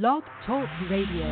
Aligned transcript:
Blog 0.00 0.24
Talk 0.44 0.68
Radio. 0.90 1.24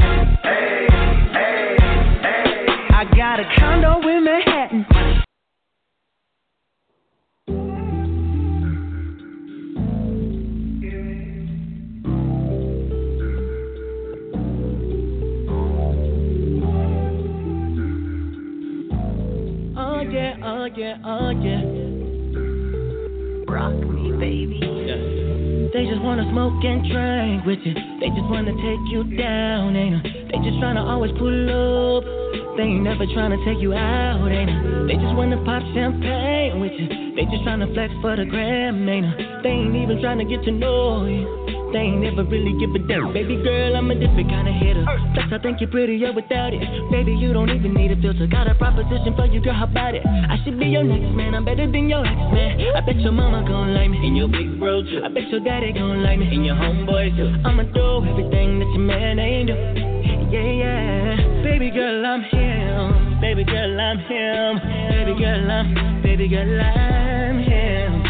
Hey, 0.00 0.86
hey, 1.32 1.76
hey. 2.22 2.76
I 2.90 3.04
got 3.16 3.38
a 3.38 3.44
condo 3.56 4.00
in 4.08 4.24
Manhattan. 4.24 4.84
Oh 19.76 20.00
yeah, 20.00 20.34
oh 20.42 20.64
yeah, 20.76 20.96
oh 21.04 21.30
yeah. 21.30 21.75
Smoke 26.36 26.64
and 26.68 26.84
drink 26.84 27.46
with 27.48 27.64
you. 27.64 27.72
They 27.96 28.12
just 28.12 28.28
wanna 28.28 28.52
take 28.60 28.84
you 28.92 29.08
down, 29.16 29.74
ain't 29.74 30.04
it? 30.04 30.28
They 30.28 30.36
just 30.44 30.60
tryna 30.60 30.84
always 30.84 31.10
pull 31.16 31.32
up. 31.32 32.04
They 32.60 32.76
ain't 32.76 32.84
never 32.84 33.06
tryna 33.08 33.40
take 33.48 33.56
you 33.56 33.72
out, 33.72 34.28
ain't 34.28 34.50
it? 34.52 34.60
They 34.86 35.00
just 35.00 35.16
wanna 35.16 35.40
pop 35.48 35.64
champagne 35.72 36.60
with 36.60 36.76
you. 36.76 37.16
They 37.16 37.24
just 37.32 37.40
tryna 37.40 37.72
flex 37.72 37.88
for 38.02 38.16
the 38.20 38.26
gram, 38.28 38.86
ain't 38.86 39.06
it? 39.06 39.16
They 39.44 39.48
ain't 39.48 39.76
even 39.76 39.96
tryna 39.96 40.28
get 40.28 40.44
to 40.44 40.52
know 40.52 41.08
you. 41.08 41.24
They 41.72 41.88
ain't 41.88 42.04
never 42.04 42.22
really 42.22 42.52
give 42.60 42.76
a 42.76 42.84
damn. 42.84 43.12
Baby 43.16 43.40
girl, 43.42 43.74
I'm 43.74 43.90
a 43.90 43.94
different 43.96 44.28
kind 44.28 44.46
of 44.46 44.54
hitter. 44.60 44.84
Plus, 45.16 45.32
I 45.32 45.38
think 45.40 45.60
you're 45.60 45.72
prettier 45.72 46.12
without 46.12 46.52
it. 46.52 46.60
Baby, 46.92 47.16
you 47.16 47.32
don't 47.32 47.48
even 47.48 47.72
need 47.72 47.92
a 47.92 47.96
filter. 47.96 48.26
Got 48.28 48.46
a 48.46 48.54
proposition 48.54 49.16
for 49.16 49.24
you, 49.24 49.40
girl, 49.40 49.54
how 49.56 49.64
about 49.64 49.94
it? 49.94 50.04
I 50.04 50.36
should 50.44 50.60
be 50.60 50.66
your 50.66 50.84
next 50.84 51.16
man. 51.16 51.34
I'm 51.34 51.44
better 51.44 51.64
than 51.64 51.88
your 51.88 52.04
ex 52.04 52.16
man. 52.32 52.60
I 52.76 52.80
bet 52.84 53.00
your 53.00 53.12
mama 53.12 53.42
gon' 53.48 53.72
like 53.72 53.88
me. 53.88 54.06
And 54.06 54.14
your 54.14 54.28
big 54.28 54.60
bro, 54.60 54.82
too. 54.82 55.00
I 55.02 55.08
bet 55.08 55.28
your 55.30 55.40
daddy 55.40 55.72
gon' 55.72 56.02
like 56.02 56.18
me. 56.18 56.28
And 56.28 56.44
your 56.44 56.56
homeboys, 56.56 57.16
too. 57.16 57.32
I'ma 57.42 57.62
do 57.72 58.04
everything 58.04 58.58
that 58.60 58.68
your 58.68 58.84
man 58.84 59.18
ain't 59.18 59.48
do. 59.48 59.54
Yeah, 60.28 60.44
yeah. 60.44 61.42
Baby 61.42 61.70
girl, 61.70 62.04
I'm 62.04 62.20
him. 62.20 63.18
Baby 63.18 63.44
girl, 63.44 63.80
I'm 63.80 63.98
him. 63.98 64.60
Baby 64.92 65.14
girl, 65.18 65.50
I'm. 65.50 66.02
Baby 66.02 66.28
girl, 66.28 66.60
I'm 66.60 67.38
him. 67.38 68.04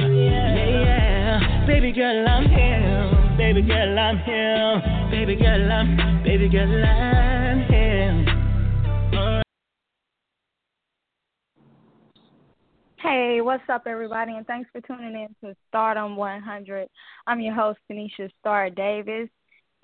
Yeah, 0.00 0.64
yeah. 0.64 1.66
Baby 1.66 1.92
girl, 1.92 2.26
I'm 2.26 2.48
him. 2.48 3.36
Baby 3.36 3.62
girl, 3.68 3.98
I'm 3.98 4.16
him. 4.16 5.10
Baby 5.10 5.36
girl, 5.36 5.72
I'm. 5.72 6.22
Baby 6.24 6.48
girl, 6.48 6.84
I'm 6.86 7.60
him. 7.68 7.73
Hey, 13.04 13.42
what's 13.42 13.68
up, 13.68 13.82
everybody, 13.86 14.32
and 14.32 14.46
thanks 14.46 14.70
for 14.72 14.80
tuning 14.80 15.12
in 15.12 15.28
to 15.46 15.54
Stardom 15.68 16.16
100. 16.16 16.88
I'm 17.26 17.38
your 17.38 17.52
host, 17.52 17.78
Tanisha 17.86 18.30
Star 18.40 18.70
Davis, 18.70 19.28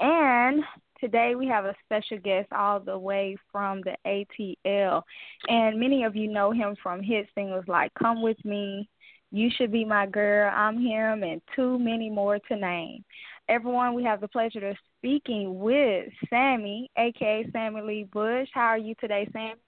and 0.01 0.65
today 0.99 1.35
we 1.35 1.47
have 1.47 1.67
a 1.67 1.75
special 1.85 2.17
guest 2.17 2.49
all 2.51 2.81
the 2.81 2.99
way 2.99 3.37
from 3.53 3.83
the 3.83 3.95
ATL, 4.07 5.03
and 5.49 5.79
many 5.79 6.05
of 6.05 6.17
you 6.17 6.29
know 6.29 6.51
him 6.51 6.75
from 6.83 7.03
hit 7.03 7.29
singles 7.35 7.67
like 7.69 7.93
"Come 7.93 8.23
with 8.23 8.43
Me," 8.43 8.89
"You 9.31 9.51
Should 9.55 9.71
Be 9.71 9.85
My 9.85 10.07
Girl," 10.07 10.51
"I'm 10.57 10.81
Him," 10.81 11.23
and 11.23 11.43
too 11.55 11.79
many 11.79 12.09
more 12.09 12.39
to 12.39 12.57
name. 12.57 13.05
Everyone, 13.51 13.93
we 13.93 14.03
have 14.03 14.23
the 14.23 14.29
pleasure 14.29 14.67
of 14.67 14.79
speaking 14.97 15.59
with 15.59 16.09
Sammie, 16.31 16.91
aka 16.97 17.47
Sammie 17.53 17.83
Leigh 17.83 18.05
Bush. 18.05 18.49
How 18.55 18.69
are 18.69 18.79
you 18.79 18.95
today, 18.99 19.29
Sam? 19.31 19.59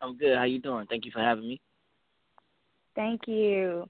I'm 0.00 0.16
good. 0.16 0.38
How 0.38 0.44
you 0.44 0.58
doing? 0.58 0.86
Thank 0.86 1.04
you 1.04 1.10
for 1.10 1.20
having 1.20 1.46
me. 1.46 1.60
Thank 2.94 3.22
you. 3.26 3.88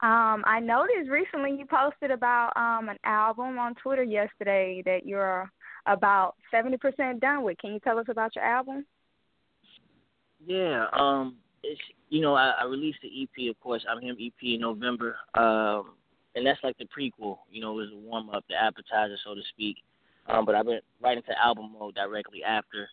Um, 0.00 0.42
I 0.46 0.60
noticed 0.60 1.08
recently 1.08 1.56
you 1.56 1.66
posted 1.66 2.10
about 2.10 2.52
um, 2.56 2.88
an 2.88 2.96
album 3.04 3.58
on 3.58 3.74
Twitter 3.76 4.02
yesterday 4.02 4.82
that 4.84 5.06
you're 5.06 5.50
about 5.86 6.34
seventy 6.50 6.76
percent 6.76 7.20
done 7.20 7.42
with. 7.42 7.58
Can 7.58 7.72
you 7.72 7.80
tell 7.80 7.98
us 7.98 8.06
about 8.08 8.34
your 8.34 8.44
album? 8.44 8.84
Yeah, 10.44 10.86
um, 10.92 11.36
it's 11.62 11.80
you 12.08 12.20
know 12.20 12.34
I, 12.34 12.54
I 12.60 12.64
released 12.64 12.98
the 13.02 13.22
EP, 13.22 13.50
of 13.50 13.60
course. 13.60 13.84
I'm 13.88 14.00
him 14.00 14.16
EP 14.20 14.32
in 14.42 14.60
November, 14.60 15.16
um, 15.34 15.92
and 16.34 16.46
that's 16.46 16.60
like 16.64 16.76
the 16.78 16.86
prequel. 16.86 17.38
You 17.50 17.60
know, 17.60 17.72
it 17.72 17.82
was 17.82 17.90
a 17.92 17.98
warm 17.98 18.30
up, 18.30 18.44
the 18.48 18.56
appetizer, 18.56 19.16
so 19.24 19.34
to 19.34 19.42
speak. 19.50 19.76
Um, 20.26 20.44
but 20.44 20.54
I've 20.54 20.66
been 20.66 20.80
right 21.02 21.16
into 21.16 21.32
album 21.42 21.72
mode 21.78 21.94
directly 21.94 22.42
after, 22.44 22.88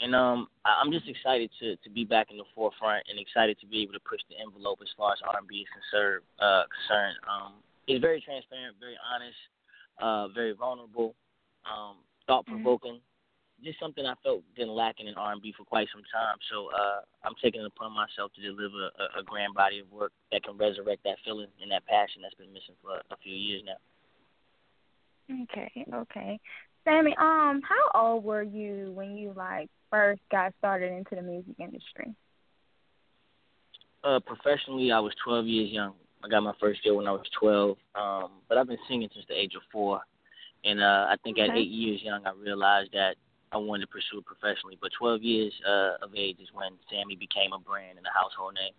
and 0.00 0.14
um, 0.14 0.48
I, 0.64 0.80
I'm 0.80 0.90
just 0.90 1.08
excited 1.08 1.50
to 1.60 1.76
to 1.76 1.90
be 1.90 2.04
back 2.04 2.28
in 2.30 2.36
the 2.36 2.48
forefront 2.54 3.04
and 3.08 3.18
excited 3.18 3.60
to 3.60 3.66
be 3.66 3.82
able 3.82 3.92
to 3.92 4.00
push 4.00 4.20
the 4.28 4.36
envelope 4.40 4.78
as 4.82 4.88
far 4.96 5.12
as 5.12 5.18
R&B 5.22 5.54
is 5.56 5.68
concerned. 5.70 6.24
Uh, 6.40 6.64
concerned. 6.72 7.16
Um, 7.28 7.52
it's 7.86 8.00
very 8.00 8.20
transparent, 8.20 8.76
very 8.78 8.96
honest, 9.02 9.40
uh, 9.98 10.28
very 10.28 10.52
vulnerable, 10.52 11.14
um, 11.66 11.96
thought 12.26 12.46
provoking. 12.46 13.00
Just 13.62 13.78
something 13.78 14.06
I 14.06 14.14
felt 14.22 14.40
been 14.56 14.70
lacking 14.70 15.06
in 15.06 15.14
R&B 15.16 15.52
for 15.56 15.64
quite 15.64 15.88
some 15.92 16.02
time. 16.08 16.36
So 16.50 16.72
uh, 16.72 17.04
I'm 17.24 17.34
taking 17.42 17.60
it 17.60 17.66
upon 17.66 17.92
myself 17.92 18.32
to 18.32 18.40
deliver 18.40 18.88
a, 18.96 19.20
a 19.20 19.22
grand 19.22 19.52
body 19.52 19.80
of 19.80 19.92
work 19.92 20.12
that 20.32 20.42
can 20.44 20.56
resurrect 20.56 21.04
that 21.04 21.20
feeling 21.24 21.48
and 21.60 21.70
that 21.70 21.84
passion 21.84 22.22
that's 22.22 22.34
been 22.36 22.52
missing 22.54 22.78
for 22.80 22.96
a 22.96 23.16
few 23.22 23.34
years 23.34 23.60
now. 23.66 23.76
Okay, 25.44 25.84
okay. 25.92 26.40
Sammie, 26.84 27.14
um, 27.20 27.60
how 27.60 27.90
old 27.94 28.24
were 28.24 28.42
you 28.42 28.92
when 28.94 29.16
you 29.16 29.34
like 29.36 29.68
first 29.90 30.20
got 30.30 30.52
started 30.58 30.92
into 30.92 31.14
the 31.14 31.22
music 31.22 31.54
industry? 31.58 32.14
Uh, 34.02 34.20
professionally, 34.20 34.92
I 34.92 35.00
was 35.00 35.12
12 35.24 35.46
years 35.46 35.70
young. 35.70 35.92
I 36.24 36.28
got 36.28 36.42
my 36.42 36.54
first 36.60 36.82
deal 36.82 36.96
when 36.96 37.06
I 37.06 37.12
was 37.12 37.26
12. 37.38 37.76
Um, 37.94 38.30
but 38.48 38.58
I've 38.58 38.68
been 38.68 38.78
singing 38.88 39.08
since 39.12 39.26
the 39.28 39.38
age 39.38 39.54
of 39.54 39.62
four, 39.72 40.00
and 40.64 40.80
uh, 40.80 41.06
I 41.08 41.16
think 41.22 41.38
at 41.38 41.56
eight 41.56 41.70
years 41.70 42.00
young, 42.02 42.26
I 42.26 42.32
realized 42.32 42.92
that 42.92 43.16
I 43.52 43.56
wanted 43.56 43.86
to 43.86 43.86
pursue 43.88 44.18
it 44.18 44.26
professionally. 44.26 44.78
But 44.80 44.92
12 44.98 45.22
years 45.22 45.52
uh, 45.66 46.04
of 46.04 46.14
age 46.16 46.36
is 46.40 46.48
when 46.52 46.72
Sammie 46.90 47.16
became 47.16 47.52
a 47.52 47.58
brand 47.58 47.98
and 47.98 48.06
a 48.06 48.10
household 48.18 48.54
name. 48.54 48.72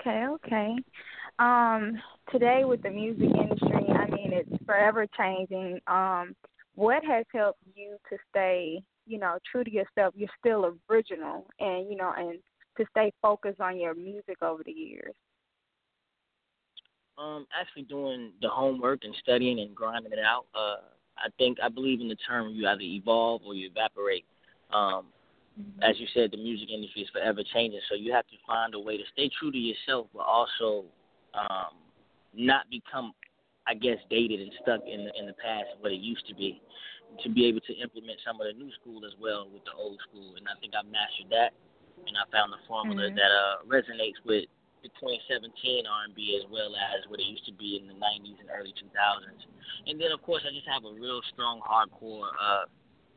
Okay, 0.00 0.26
okay. 0.26 0.76
Um, 1.38 2.00
today 2.30 2.64
with 2.64 2.82
the 2.82 2.90
music 2.90 3.30
industry, 3.30 3.86
I 3.88 4.06
mean 4.10 4.32
it's 4.32 4.64
forever 4.66 5.06
changing. 5.16 5.80
Um, 5.86 6.34
what 6.74 7.04
has 7.04 7.24
helped 7.32 7.62
you 7.74 7.96
to 8.10 8.16
stay, 8.30 8.82
you 9.06 9.18
know, 9.18 9.38
true 9.50 9.64
to 9.64 9.70
yourself? 9.70 10.14
You're 10.16 10.28
still 10.38 10.76
original, 10.90 11.46
and 11.58 11.90
you 11.90 11.96
know, 11.96 12.12
and 12.16 12.38
to 12.78 12.84
stay 12.90 13.12
focused 13.20 13.60
on 13.60 13.78
your 13.78 13.94
music 13.94 14.36
over 14.42 14.62
the 14.64 14.72
years. 14.72 15.14
Um, 17.18 17.46
actually 17.58 17.82
doing 17.82 18.32
the 18.40 18.48
homework 18.48 19.00
and 19.04 19.14
studying 19.22 19.60
and 19.60 19.74
grinding 19.74 20.12
it 20.12 20.18
out. 20.18 20.46
Uh, 20.54 20.76
I 21.18 21.28
think 21.36 21.58
I 21.62 21.68
believe 21.68 22.00
in 22.00 22.08
the 22.08 22.16
term 22.16 22.54
you 22.54 22.66
either 22.66 22.80
evolve 22.80 23.42
or 23.44 23.54
you 23.54 23.68
evaporate. 23.68 24.24
Um, 24.72 25.06
as 25.82 25.98
you 25.98 26.06
said, 26.14 26.30
the 26.30 26.38
music 26.38 26.70
industry 26.70 27.02
is 27.02 27.08
forever 27.10 27.42
changing, 27.52 27.80
so 27.88 27.94
you 27.94 28.12
have 28.12 28.26
to 28.28 28.36
find 28.46 28.74
a 28.74 28.78
way 28.78 28.96
to 28.96 29.02
stay 29.12 29.30
true 29.38 29.52
to 29.52 29.58
yourself, 29.58 30.06
but 30.14 30.20
also 30.20 30.84
um, 31.34 31.76
not 32.34 32.70
become, 32.70 33.12
I 33.66 33.74
guess, 33.74 33.98
dated 34.08 34.40
and 34.40 34.52
stuck 34.62 34.80
in 34.86 35.04
the 35.04 35.12
in 35.18 35.26
the 35.26 35.34
past 35.34 35.66
what 35.80 35.92
it 35.92 36.00
used 36.00 36.26
to 36.28 36.34
be. 36.34 36.62
To 37.22 37.28
be 37.28 37.44
able 37.50 37.60
to 37.68 37.74
implement 37.76 38.16
some 38.24 38.40
of 38.40 38.46
the 38.46 38.56
new 38.56 38.70
school 38.80 39.04
as 39.04 39.12
well 39.20 39.44
with 39.50 39.64
the 39.68 39.74
old 39.76 40.00
school, 40.08 40.36
and 40.40 40.48
I 40.48 40.56
think 40.62 40.72
I 40.72 40.80
mastered 40.88 41.28
that, 41.30 41.52
and 42.06 42.16
I 42.16 42.24
found 42.32 42.52
the 42.52 42.62
formula 42.66 43.10
Mhm. 43.10 43.16
that 43.16 43.30
uh, 43.30 43.56
resonates 43.68 44.16
with 44.24 44.48
the 44.82 44.88
2017 44.96 45.86
R&B 45.86 46.40
as 46.40 46.48
well 46.48 46.72
as 46.76 47.04
what 47.08 47.20
it 47.20 47.26
used 47.26 47.44
to 47.44 47.52
be 47.52 47.76
in 47.76 47.86
the 47.86 47.92
90s 47.92 48.40
and 48.40 48.48
early 48.48 48.72
2000s. 48.72 49.44
And 49.86 50.00
then 50.00 50.12
of 50.12 50.22
course 50.22 50.44
I 50.48 50.50
just 50.54 50.66
have 50.66 50.84
a 50.88 50.92
real 50.92 51.20
strong 51.32 51.60
hardcore. 51.60 52.32
Uh, 52.40 52.64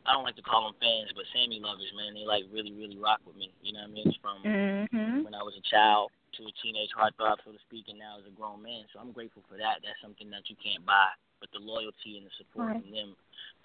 I 0.06 0.12
don't 0.12 0.24
like 0.28 0.36
to 0.36 0.44
call 0.44 0.66
them 0.68 0.76
fans, 0.82 1.14
but 1.16 1.24
Sammie 1.32 1.62
lovers, 1.64 1.88
man. 1.96 2.14
They 2.14 2.26
like 2.28 2.44
really, 2.52 2.74
really 2.74 2.98
rock 3.00 3.22
with 3.24 3.38
me. 3.38 3.54
You 3.64 3.72
know 3.72 3.88
what 3.88 3.92
I 3.92 3.94
mean? 3.96 4.08
It's 4.12 4.18
from 4.18 4.44
Mhm. 4.44 5.24
when 5.24 5.34
I 5.34 5.44
was 5.44 5.56
a 5.56 5.62
child 5.62 6.12
to 6.34 6.44
a 6.44 6.52
teenage 6.62 6.92
heartthrob, 6.92 7.38
so 7.46 7.54
to 7.54 7.60
speak, 7.60 7.88
and 7.88 8.00
now 8.00 8.20
as 8.20 8.26
a 8.26 8.32
grown 8.32 8.62
man. 8.62 8.84
So 8.92 9.00
I'm 9.00 9.14
grateful 9.14 9.44
for 9.48 9.56
that. 9.56 9.80
That's 9.82 10.02
something 10.02 10.30
that 10.32 10.50
you 10.50 10.58
can't 10.58 10.86
buy. 10.86 11.14
But 11.44 11.52
the 11.52 11.60
loyalty 11.60 12.16
and 12.16 12.26
the 12.26 12.32
support 12.40 12.68
Right. 12.72 12.82
from 12.82 12.92
them, 12.92 13.16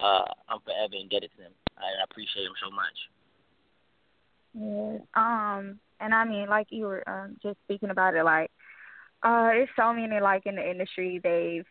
uh, 0.01 0.27
I'm 0.49 0.59
forever 0.67 0.95
indebted 0.99 1.31
to 1.37 1.43
them. 1.47 1.53
I, 1.79 2.01
I 2.01 2.05
appreciate 2.11 2.43
them 2.43 2.59
so 2.59 2.71
much. 2.75 2.99
Yeah. 4.53 4.99
Um, 5.15 5.79
and 6.01 6.13
I 6.13 6.25
mean, 6.25 6.49
like 6.49 6.67
you 6.71 6.87
were 6.87 7.09
um, 7.09 7.37
just 7.41 7.57
speaking 7.65 7.91
about 7.91 8.15
it, 8.17 8.25
like 8.25 8.51
Uh, 9.23 9.51
it's 9.53 9.71
so 9.77 9.93
many 9.93 10.21
like 10.21 10.47
in 10.47 10.57
the 10.57 10.71
industry. 10.71 11.21
They've, 11.23 11.67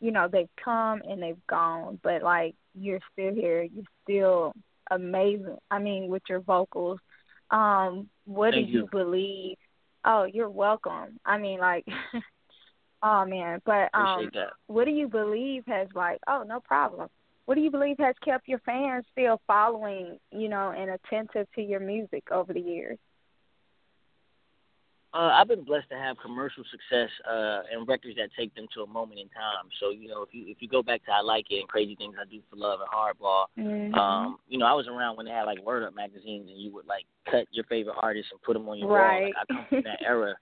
you 0.00 0.10
know, 0.12 0.28
they've 0.28 0.50
come 0.64 1.02
and 1.08 1.22
they've 1.22 1.46
gone, 1.48 1.98
but 2.02 2.22
like 2.22 2.54
you're 2.74 3.00
still 3.12 3.34
here. 3.34 3.62
You're 3.62 3.84
still 4.04 4.52
amazing. 4.90 5.58
I 5.70 5.78
mean, 5.78 6.08
with 6.08 6.22
your 6.28 6.40
vocals. 6.40 6.98
Um, 7.50 8.08
what 8.26 8.52
Thank 8.54 8.66
do 8.66 8.72
you. 8.72 8.78
you 8.80 8.88
believe? 8.90 9.56
Oh, 10.04 10.24
you're 10.24 10.50
welcome. 10.50 11.20
I 11.24 11.38
mean, 11.38 11.60
like, 11.60 11.86
oh 13.04 13.24
man, 13.26 13.60
but 13.64 13.90
um, 13.94 14.30
what 14.66 14.86
do 14.86 14.90
you 14.90 15.06
believe 15.08 15.62
has 15.68 15.88
like? 15.94 16.18
Oh, 16.26 16.44
no 16.46 16.60
problem. 16.60 17.08
What 17.46 17.56
do 17.56 17.60
you 17.60 17.70
believe 17.70 17.96
has 17.98 18.14
kept 18.24 18.48
your 18.48 18.60
fans 18.60 19.04
still 19.12 19.40
following, 19.46 20.18
you 20.32 20.48
know, 20.48 20.72
and 20.76 20.90
attentive 20.90 21.46
to 21.54 21.62
your 21.62 21.80
music 21.80 22.24
over 22.32 22.52
the 22.54 22.60
years? 22.60 22.98
Uh, 25.12 25.30
I've 25.32 25.46
been 25.46 25.62
blessed 25.62 25.88
to 25.90 25.96
have 25.96 26.16
commercial 26.20 26.64
success 26.72 27.08
uh, 27.30 27.60
and 27.70 27.86
records 27.86 28.16
that 28.16 28.30
take 28.36 28.52
them 28.56 28.66
to 28.74 28.82
a 28.82 28.86
moment 28.86 29.20
in 29.20 29.28
time. 29.28 29.70
So 29.78 29.90
you 29.90 30.08
know, 30.08 30.22
if 30.22 30.30
you 30.32 30.46
if 30.48 30.56
you 30.60 30.68
go 30.68 30.82
back 30.82 31.04
to 31.04 31.12
I 31.12 31.20
Like 31.20 31.46
It 31.50 31.60
and 31.60 31.68
Crazy 31.68 31.94
Things 31.94 32.16
I 32.20 32.24
Do 32.28 32.40
for 32.50 32.56
Love 32.56 32.80
and 32.80 32.90
Hardball, 32.90 33.44
Mm-hmm. 33.58 33.94
um, 33.98 34.38
you 34.48 34.58
know, 34.58 34.66
I 34.66 34.72
was 34.72 34.88
around 34.88 35.16
when 35.16 35.26
they 35.26 35.32
had 35.32 35.44
like 35.44 35.62
Word 35.62 35.84
Up 35.84 35.94
magazines 35.94 36.48
and 36.48 36.58
you 36.60 36.72
would 36.72 36.86
like 36.86 37.04
cut 37.30 37.46
your 37.52 37.64
favorite 37.66 37.96
artists 38.00 38.32
and 38.32 38.42
put 38.42 38.54
them 38.54 38.68
on 38.68 38.78
your 38.78 38.88
Right. 38.88 39.20
wall. 39.20 39.22
Like, 39.22 39.34
I 39.36 39.52
come 39.54 39.66
from 39.68 39.82
that 39.84 40.00
era, 40.04 40.34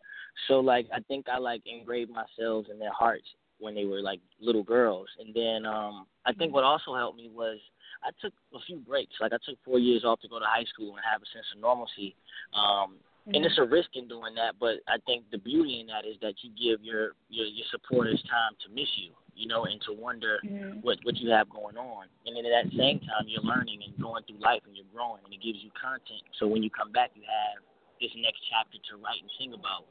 so 0.48 0.60
like 0.60 0.86
I 0.94 1.00
think 1.00 1.28
I 1.28 1.38
like 1.38 1.62
engraved 1.66 2.10
myself 2.10 2.66
in 2.70 2.78
their 2.78 2.92
hearts 2.92 3.26
when 3.58 3.74
they 3.74 3.84
were 3.84 4.00
like 4.00 4.20
little 4.40 4.62
girls. 4.64 5.08
And 5.20 5.32
then 5.34 5.64
um, 5.66 6.06
I 6.26 6.32
think 6.32 6.52
what 6.52 6.64
also 6.64 6.94
helped 6.96 7.16
me 7.16 7.30
was 7.32 7.58
I 8.02 8.10
took 8.20 8.32
a 8.54 8.58
few 8.66 8.78
breaks. 8.78 9.14
Like 9.20 9.32
I 9.32 9.38
took 9.48 9.56
four 9.64 9.78
years 9.78 10.04
off 10.04 10.20
to 10.20 10.28
go 10.28 10.38
to 10.38 10.44
high 10.44 10.64
school 10.64 10.96
and 10.96 11.04
have 11.10 11.22
a 11.22 11.26
sense 11.32 11.46
of 11.54 11.60
normalcy. 11.60 12.16
Um, 12.54 12.96
and 13.34 13.46
it's 13.46 13.56
a 13.56 13.64
risk 13.64 13.90
in 13.94 14.08
doing 14.08 14.34
that, 14.34 14.58
but 14.58 14.82
I 14.88 14.98
think 15.06 15.24
the 15.30 15.38
beauty 15.38 15.78
in 15.80 15.86
that 15.86 16.04
is 16.04 16.16
that 16.20 16.34
you 16.42 16.50
give 16.58 16.84
your 16.84 17.14
your, 17.30 17.46
your 17.46 17.64
supporters 17.70 18.20
time 18.28 18.58
to 18.66 18.74
miss 18.74 18.90
you, 18.98 19.12
you 19.36 19.46
know, 19.46 19.64
and 19.64 19.80
to 19.86 19.92
wonder 19.94 20.40
Mhm. 20.44 20.82
what 20.82 20.98
what 21.04 21.16
you 21.16 21.30
have 21.30 21.48
going 21.48 21.78
on. 21.78 22.08
And 22.26 22.36
then 22.36 22.44
at 22.44 22.50
that 22.50 22.76
same 22.76 22.98
time, 22.98 23.28
you're 23.28 23.42
learning 23.46 23.80
and 23.86 23.96
going 24.02 24.24
through 24.24 24.38
life, 24.38 24.60
and 24.66 24.76
you're 24.76 24.90
growing, 24.92 25.22
and 25.24 25.32
it 25.32 25.40
gives 25.40 25.62
you 25.62 25.70
content. 25.70 26.20
So 26.40 26.48
when 26.48 26.62
you 26.64 26.70
come 26.70 26.90
back, 26.90 27.12
you 27.14 27.22
have 27.22 27.62
this 28.02 28.10
next 28.18 28.42
chapter 28.50 28.82
to 28.90 28.98
write 28.98 29.22
and 29.22 29.30
sing 29.38 29.54
about. 29.54 29.86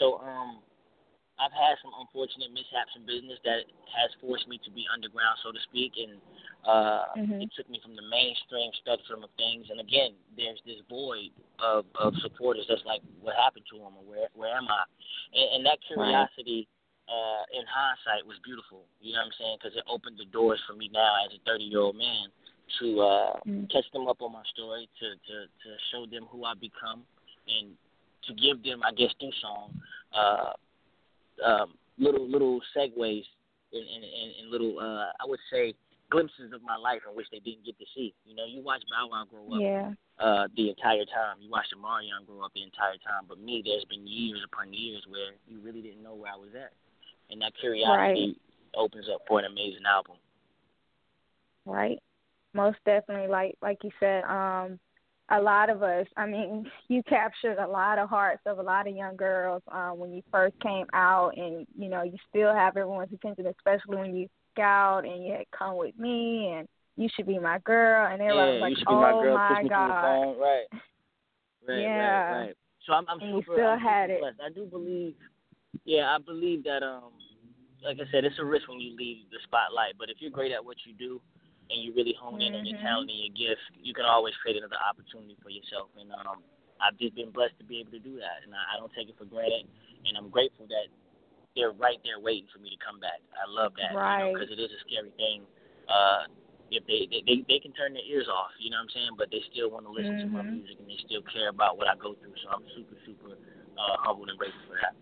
So 0.00 0.24
um, 0.24 0.64
I've 1.36 1.52
had 1.52 1.76
some 1.84 1.92
unfortunate 1.96 2.52
mishaps 2.52 2.92
in 2.96 3.04
business 3.04 3.40
that 3.44 3.68
has 3.96 4.10
forced 4.20 4.48
me 4.48 4.60
to 4.64 4.70
be 4.72 4.84
underground, 4.92 5.36
so 5.44 5.52
to 5.52 5.60
speak, 5.68 5.92
and 6.00 6.20
uh, 6.64 7.04
Mhm. 7.16 7.44
it 7.44 7.48
took 7.56 7.68
me 7.68 7.80
from 7.80 7.96
the 7.96 8.04
mainstream 8.08 8.72
spectrum 8.84 9.24
of 9.24 9.30
things. 9.36 9.68
And 9.70 9.80
again, 9.80 10.16
there's 10.36 10.60
this 10.64 10.80
void 10.88 11.32
of, 11.60 11.84
of 11.96 12.12
supporters 12.20 12.66
that's 12.68 12.84
like, 12.84 13.00
what 13.20 13.36
happened 13.36 13.64
to 13.72 13.78
them, 13.80 13.96
or 13.96 14.04
where 14.04 14.28
where 14.36 14.56
am 14.56 14.68
I? 14.68 14.84
And, 15.32 15.48
and 15.56 15.62
that 15.66 15.80
curiosity, 15.88 16.68
uh, 17.08 17.42
in 17.56 17.64
hindsight, 17.64 18.24
was 18.28 18.36
beautiful. 18.44 18.84
You 19.00 19.16
know 19.16 19.24
what 19.24 19.32
I'm 19.32 19.36
saying? 19.40 19.56
Because 19.60 19.76
it 19.76 19.84
opened 19.88 20.18
the 20.20 20.28
doors 20.28 20.60
for 20.68 20.76
me 20.76 20.88
now 20.92 21.24
as 21.24 21.32
a 21.32 21.40
30 21.48 21.64
year 21.64 21.80
old 21.80 21.96
man 21.96 22.28
to 22.80 23.00
uh, 23.00 23.36
Mm. 23.48 23.66
catch 23.72 23.90
them 23.92 24.06
up 24.06 24.20
on 24.22 24.32
my 24.32 24.44
story, 24.52 24.88
to 25.00 25.06
to 25.16 25.36
to 25.48 25.68
show 25.90 26.04
them 26.06 26.28
who 26.30 26.44
I've 26.44 26.60
become, 26.60 27.02
and 27.58 27.74
to 28.28 28.34
give 28.34 28.62
them, 28.62 28.82
I 28.84 28.92
guess, 28.92 29.10
through 29.18 29.32
song. 29.40 29.72
Uh, 30.14 30.52
um, 31.44 31.74
little 31.98 32.28
little 32.28 32.60
segues 32.76 33.24
and, 33.72 33.84
and, 33.94 34.04
and, 34.04 34.30
and 34.40 34.50
little 34.50 34.78
uh, 34.78 35.10
I 35.20 35.24
would 35.26 35.40
say 35.50 35.74
glimpses 36.10 36.52
of 36.52 36.62
my 36.62 36.76
life 36.76 37.00
in 37.08 37.14
which 37.16 37.26
they 37.30 37.38
didn't 37.38 37.64
get 37.64 37.78
to 37.78 37.84
see. 37.94 38.12
You 38.26 38.34
know, 38.34 38.44
you 38.44 38.62
watch 38.62 38.82
Bow 38.90 39.08
Wow 39.10 39.24
grow 39.30 39.46
up 39.56 39.60
Yeah. 39.62 39.90
uh, 40.18 40.48
the 40.56 40.68
entire 40.70 41.04
time. 41.06 41.36
You 41.40 41.50
watch 41.50 41.66
Omarion 41.76 42.26
grow 42.26 42.44
up 42.44 42.52
the 42.54 42.62
entire 42.62 42.98
time. 43.06 43.24
But 43.28 43.38
me, 43.40 43.62
there's 43.64 43.84
been 43.84 44.06
years 44.06 44.40
upon 44.44 44.72
years 44.74 45.04
where 45.08 45.32
you 45.48 45.60
really 45.62 45.82
didn't 45.82 46.02
know 46.02 46.14
where 46.14 46.32
I 46.32 46.36
was 46.36 46.50
at, 46.54 46.72
and 47.30 47.40
that 47.42 47.52
curiosity 47.60 48.36
opens 48.74 49.06
up 49.12 49.22
for 49.28 49.38
an 49.38 49.46
amazing 49.46 49.86
album. 49.86 50.16
right 51.66 51.98
most 52.54 52.78
definitely 52.84 53.28
like 53.28 53.54
like 53.62 53.78
you 53.84 53.90
said 54.00 54.24
um 54.24 54.78
a 55.30 55.40
lot 55.40 55.70
of 55.70 55.82
us 55.82 56.06
i 56.16 56.26
mean 56.26 56.70
you 56.88 57.02
captured 57.04 57.58
a 57.58 57.66
lot 57.66 57.98
of 57.98 58.08
hearts 58.08 58.42
of 58.46 58.58
a 58.58 58.62
lot 58.62 58.88
of 58.88 58.96
young 58.96 59.16
girls 59.16 59.62
um 59.72 59.98
when 59.98 60.12
you 60.12 60.22
first 60.30 60.54
came 60.60 60.86
out 60.92 61.36
and 61.36 61.66
you 61.78 61.88
know 61.88 62.02
you 62.02 62.16
still 62.28 62.54
have 62.54 62.76
everyone's 62.76 63.12
attention 63.12 63.46
especially 63.46 63.96
when 63.96 64.16
you 64.16 64.28
scout 64.52 65.04
and 65.04 65.24
you 65.24 65.32
had 65.32 65.46
come 65.56 65.76
with 65.76 65.96
me 65.98 66.52
and 66.56 66.68
you 66.96 67.08
should 67.14 67.26
be 67.26 67.38
my 67.38 67.58
girl 67.60 68.06
and 68.12 68.20
yeah, 68.20 68.28
everyone 68.28 68.48
was 68.48 68.60
like 68.60 68.70
you 68.70 68.76
should 68.76 68.88
be 68.88 68.94
oh 68.94 69.00
my 69.00 69.12
girl. 69.12 69.34
my 69.34 69.48
god 69.48 69.60
through 69.62 69.68
the 69.68 70.00
phone. 70.02 70.38
Right. 70.38 70.66
Right. 71.66 71.82
Yeah. 71.82 71.98
Right. 71.98 72.46
Right. 72.46 72.56
So 72.86 72.92
I'm, 72.92 73.04
I'm 73.08 73.20
super. 73.20 73.54
still 73.54 73.70
I'm 73.70 73.78
had 73.78 74.10
super 74.10 74.14
it. 74.14 74.20
blessed. 74.20 74.40
I 74.44 74.52
do 74.52 74.66
believe. 74.66 75.14
Yeah, 75.84 76.14
I 76.14 76.18
believe 76.18 76.64
that. 76.64 76.82
Um, 76.82 77.12
like 77.82 77.96
I 77.96 78.10
said, 78.12 78.24
it's 78.24 78.38
a 78.38 78.44
risk 78.44 78.68
when 78.68 78.80
you 78.80 78.94
leave 78.96 79.24
the 79.30 79.38
spotlight. 79.44 79.94
But 79.98 80.10
if 80.10 80.16
you're 80.20 80.30
great 80.30 80.52
at 80.52 80.62
what 80.62 80.76
you 80.84 80.92
do, 80.92 81.20
and 81.70 81.82
you 81.82 81.94
really 81.94 82.14
hone 82.18 82.42
in 82.42 82.54
on 82.54 82.66
your 82.66 82.76
Mhm. 82.78 82.82
talent 82.82 83.10
and 83.10 83.18
your 83.18 83.34
gift, 83.54 83.62
you 83.78 83.94
can 83.94 84.04
always 84.04 84.34
create 84.42 84.56
another 84.58 84.78
opportunity 84.82 85.36
for 85.42 85.50
yourself. 85.50 85.88
And 85.98 86.10
um, 86.12 86.42
I've 86.82 86.98
just 86.98 87.14
been 87.14 87.30
blessed 87.30 87.58
to 87.58 87.64
be 87.64 87.80
able 87.80 87.92
to 87.92 88.02
do 88.02 88.18
that, 88.18 88.42
and 88.44 88.54
I, 88.54 88.74
I 88.74 88.80
don't 88.80 88.92
take 88.92 89.08
it 89.08 89.16
for 89.18 89.24
granted. 89.24 89.68
And 90.04 90.16
I'm 90.18 90.28
grateful 90.30 90.66
that 90.66 90.88
they're 91.54 91.72
right 91.72 91.98
there 92.04 92.18
waiting 92.18 92.48
for 92.52 92.58
me 92.58 92.70
to 92.70 92.80
come 92.84 93.00
back. 93.00 93.20
I 93.34 93.46
love 93.48 93.72
that, 93.78 93.94
Right. 93.94 94.32
Because 94.32 94.50
it 94.50 94.58
is 94.60 94.70
a 94.70 94.80
scary 94.86 95.10
thing. 95.16 95.42
Uh, 95.88 96.26
if 96.70 96.86
they, 96.86 97.06
they 97.10 97.22
they 97.26 97.42
they 97.50 97.58
can 97.58 97.72
turn 97.74 97.92
their 97.94 98.06
ears 98.06 98.28
off, 98.30 98.54
you 98.62 98.70
know 98.70 98.78
what 98.78 98.90
I'm 98.90 98.94
saying, 98.94 99.14
but 99.18 99.26
they 99.30 99.42
still 99.50 99.70
want 99.70 99.86
to 99.86 99.92
listen 99.92 100.14
to 100.22 100.28
my 100.30 100.42
Mhm. 100.46 100.62
music 100.62 100.78
and 100.78 100.88
they 100.88 100.98
still 101.02 101.22
care 101.26 101.48
about 101.50 101.76
what 101.76 101.88
I 101.88 101.96
go 101.98 102.14
through. 102.14 102.34
So 102.42 102.50
I'm 102.54 102.62
super 102.78 102.94
super 103.04 103.34
uh, 103.34 103.96
humbled 103.98 104.30
and 104.30 104.38
grateful 104.38 104.62
for 104.70 104.78
that. 104.78 104.94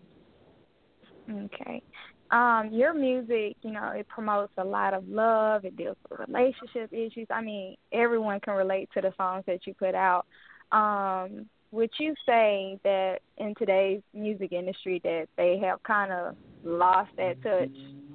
Okay. 1.29 1.81
Um, 2.31 2.69
your 2.71 2.93
music, 2.93 3.55
you 3.63 3.71
know, 3.71 3.91
it 3.95 4.07
promotes 4.07 4.53
a 4.57 4.63
lot 4.63 4.93
of 4.93 5.07
love. 5.07 5.65
It 5.65 5.75
deals 5.75 5.97
with 6.09 6.19
relationship 6.19 6.91
issues. 6.93 7.27
I 7.31 7.41
mean, 7.41 7.75
everyone 7.91 8.39
can 8.39 8.53
relate 8.55 8.89
to 8.93 9.01
the 9.01 9.13
songs 9.17 9.43
that 9.47 9.65
you 9.65 9.73
put 9.73 9.95
out. 9.95 10.25
Um, 10.71 11.47
would 11.71 11.89
you 11.99 12.13
say 12.25 12.79
that 12.83 13.19
in 13.37 13.53
today's 13.57 14.01
music 14.13 14.51
industry 14.51 14.99
that 15.03 15.27
they 15.37 15.57
have 15.59 15.81
kind 15.83 16.11
of 16.11 16.35
lost 16.63 17.09
that 17.17 17.37
touch 17.41 17.69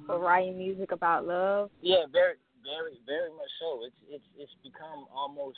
for 0.05 0.19
writing 0.19 0.57
music 0.57 0.91
about 0.91 1.25
love? 1.25 1.69
Yeah, 1.81 2.05
very, 2.11 2.35
very, 2.63 2.99
very 3.05 3.29
much 3.31 3.49
so. 3.59 3.83
It's 3.85 3.95
it's 4.09 4.23
it's 4.37 4.51
become 4.63 5.05
almost 5.13 5.57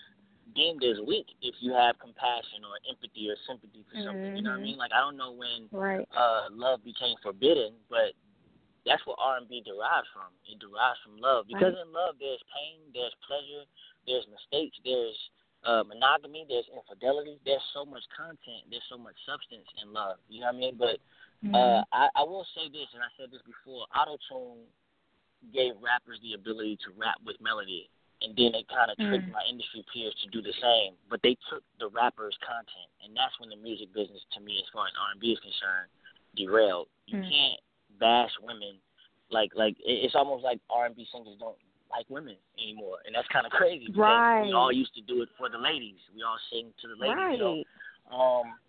deemed 0.56 0.84
as 0.84 0.98
weak 1.06 1.28
if 1.42 1.56
you 1.60 1.74
have 1.74 1.98
compassion 2.00 2.64
or 2.66 2.78
empathy 2.90 3.30
or 3.30 3.36
sympathy 3.48 3.84
for 3.90 3.98
something. 4.06 4.32
You 4.36 4.44
know 4.44 4.52
what 4.52 4.58
I 4.58 4.62
Mhm. 4.62 4.64
mean? 4.64 4.78
Like 4.78 4.92
I 4.94 5.00
don't 5.00 5.18
know 5.18 5.32
when 5.32 5.70
Right. 5.72 6.08
uh 6.16 6.48
love 6.52 6.84
became 6.84 7.16
forbidden, 7.22 7.74
but 7.90 8.14
that's 8.88 9.04
what 9.06 9.20
R 9.20 9.38
and 9.38 9.48
B 9.52 9.60
derives 9.62 10.08
from. 10.16 10.32
It 10.48 10.58
derives 10.64 10.98
from 11.04 11.20
love. 11.20 11.46
Because 11.52 11.76
in 11.76 11.92
love 11.92 12.16
there's 12.18 12.42
pain, 12.56 12.88
there's 12.96 13.14
pleasure, 13.28 13.68
there's 14.08 14.26
mistakes, 14.32 14.80
there's 14.88 15.20
uh 15.68 15.84
monogamy, 15.84 16.48
there's 16.48 16.70
infidelity, 16.72 17.38
there's 17.44 17.64
so 17.76 17.84
much 17.84 18.06
content, 18.16 18.64
there's 18.72 18.86
so 18.88 18.96
much 18.98 19.20
substance 19.28 19.68
in 19.84 19.92
love. 19.92 20.18
You 20.32 20.42
know 20.42 20.50
what 20.50 20.58
I 20.58 20.64
mean? 20.64 20.76
But 20.80 20.98
Mm-hmm. 21.46 21.54
uh, 21.54 21.82
I, 21.94 22.10
I 22.18 22.24
will 22.26 22.48
say 22.58 22.66
this, 22.66 22.90
and 22.98 23.06
I 23.06 23.14
said 23.14 23.30
this 23.30 23.46
before. 23.46 23.86
Auto 23.94 24.18
tune 24.26 24.66
gave 25.54 25.78
rappers 25.78 26.18
the 26.26 26.34
ability 26.34 26.82
to 26.82 26.90
rap 26.98 27.22
with 27.24 27.38
melody, 27.40 27.88
and 28.26 28.34
then 28.34 28.58
it 28.58 28.66
kind 28.68 28.90
of 28.90 28.98
tricked 29.06 29.30
Mm. 29.30 29.38
my 29.38 29.46
industry 29.46 29.86
peers 29.94 30.18
to 30.26 30.28
do 30.34 30.42
the 30.42 30.54
same. 30.58 30.98
But 31.14 31.22
they 31.22 31.38
took 31.46 31.62
the 31.78 31.94
rappers' 31.94 32.36
content, 32.42 32.90
and 33.06 33.14
that's 33.16 33.38
when 33.40 33.54
the 33.54 33.56
music 33.62 33.94
business, 33.94 34.26
to 34.34 34.42
me, 34.42 34.58
as 34.58 34.68
far 34.74 34.90
as 34.90 34.94
R 34.98 35.14
and 35.14 35.22
B 35.22 35.30
is 35.32 35.40
concerned, 35.40 35.94
derailed. 36.36 36.90
You 37.06 37.22
Mm. 37.22 37.30
can't 37.30 37.62
bash 38.00 38.32
women 38.42 38.80
like 39.30 39.52
like 39.56 39.76
it's 39.84 40.16
almost 40.16 40.44
like 40.44 40.60
R 40.70 40.86
and 40.86 40.96
B 40.96 41.08
singers 41.12 41.36
don't 41.40 41.58
like 41.92 42.06
women 42.10 42.36
anymore, 42.60 42.98
and 43.06 43.16
that's 43.16 43.28
kind 43.32 43.46
of 43.46 43.52
crazy. 43.52 43.88
Because 43.88 44.00
Right. 44.00 44.44
We 44.44 44.54
all 44.54 44.72
used 44.72 44.94
to 44.96 45.02
do 45.02 45.22
it 45.22 45.30
for 45.38 45.50
the 45.50 45.58
ladies. 45.58 46.00
We 46.16 46.24
all 46.24 46.40
sing 46.52 46.72
to 46.82 46.88
the 46.88 46.96
ladies. 47.00 47.40
right. 47.40 47.40
So, 47.40 48.16
um, 48.16 48.60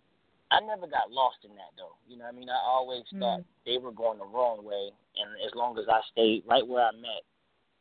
I 0.51 0.59
never 0.61 0.87
got 0.87 1.11
lost 1.11 1.37
in 1.43 1.51
that 1.55 1.75
though. 1.77 1.95
You 2.07 2.17
know, 2.17 2.25
what 2.25 2.33
I 2.33 2.37
mean, 2.37 2.49
I 2.49 2.59
always 2.65 3.03
Mm. 3.13 3.19
thought 3.19 3.41
they 3.65 3.77
were 3.77 3.91
going 3.91 4.19
the 4.19 4.25
wrong 4.25 4.63
way, 4.63 4.91
and 5.17 5.29
as 5.45 5.53
long 5.55 5.77
as 5.77 5.87
I 5.87 6.01
stayed 6.11 6.43
right 6.47 6.65
where 6.65 6.85
I 6.85 6.91
met, 6.91 7.23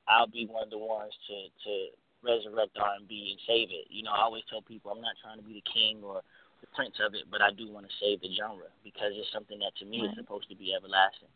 I'll 0.07 0.27
be 0.27 0.47
one 0.47 0.65
of 0.65 0.71
the 0.71 0.79
ones 0.79 1.13
to 1.29 1.49
to 1.65 1.89
resurrect 2.23 2.77
R 2.79 2.95
and 2.95 3.07
B 3.07 3.31
and 3.31 3.41
save 3.47 3.71
it. 3.71 3.87
You 3.91 4.03
know, 4.03 4.11
I 4.11 4.23
always 4.23 4.43
tell 4.51 4.63
people 4.63 4.91
I'm 4.91 5.01
not 5.01 5.15
trying 5.23 5.39
to 5.39 5.45
be 5.45 5.55
the 5.55 5.71
king 5.73 6.03
or 6.03 6.23
the 6.61 6.67
prince 6.75 6.97
of 7.05 7.15
it, 7.15 7.25
but 7.31 7.41
I 7.43 7.51
do 7.53 7.71
want 7.71 7.87
to 7.87 7.93
save 8.01 8.21
the 8.21 8.29
genre 8.35 8.69
because 8.85 9.13
it's 9.15 9.33
something 9.33 9.59
that 9.61 9.77
to 9.79 9.87
me 9.87 10.01
Right. 10.01 10.11
is 10.11 10.17
supposed 10.17 10.49
to 10.51 10.57
be 10.57 10.75
everlasting. 10.75 11.29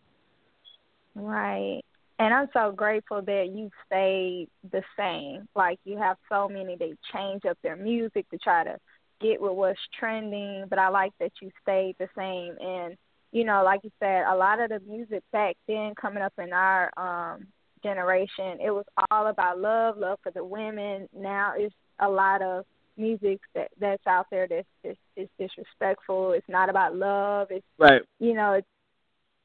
Right. 1.14 1.82
And 2.18 2.32
I'm 2.32 2.48
so 2.52 2.72
grateful 2.72 3.22
that 3.22 3.50
you 3.52 3.70
stayed 3.86 4.48
the 4.70 4.82
same. 4.98 5.48
Like 5.54 5.78
you 5.84 5.98
have 5.98 6.16
so 6.30 6.48
many 6.48 6.76
they 6.76 6.94
change 7.12 7.44
up 7.44 7.58
their 7.62 7.76
music 7.76 8.28
to 8.30 8.38
try 8.38 8.64
to 8.64 8.76
get 9.20 9.40
with 9.40 9.52
what's 9.52 9.78
trending, 9.98 10.66
but 10.68 10.78
I 10.78 10.88
like 10.88 11.12
that 11.20 11.32
you 11.40 11.50
stayed 11.62 11.96
the 11.98 12.08
same 12.16 12.56
and 12.60 12.96
you 13.32 13.44
know, 13.44 13.62
like 13.64 13.80
you 13.82 13.90
said, 13.98 14.24
a 14.24 14.36
lot 14.36 14.60
of 14.60 14.68
the 14.68 14.80
music 14.80 15.22
back 15.32 15.56
then 15.66 15.94
coming 16.00 16.22
up 16.22 16.34
in 16.38 16.52
our 16.52 16.90
um 16.96 17.46
generation, 17.82 18.58
it 18.64 18.70
was 18.70 18.84
all 19.10 19.26
about 19.26 19.58
love, 19.58 19.96
love 19.98 20.18
for 20.22 20.30
the 20.32 20.44
women. 20.44 21.08
Now 21.16 21.54
it's 21.56 21.74
a 21.98 22.08
lot 22.08 22.42
of 22.42 22.64
music 22.96 23.40
that 23.54 23.68
that's 23.78 24.06
out 24.06 24.26
there 24.30 24.46
that's 24.46 24.66
just 24.84 24.98
is 25.16 25.28
disrespectful. 25.38 26.32
It's 26.32 26.48
not 26.48 26.68
about 26.68 26.96
love. 26.96 27.48
It's 27.50 27.66
Right. 27.78 28.02
you 28.18 28.34
know, 28.34 28.52
it's 28.52 28.68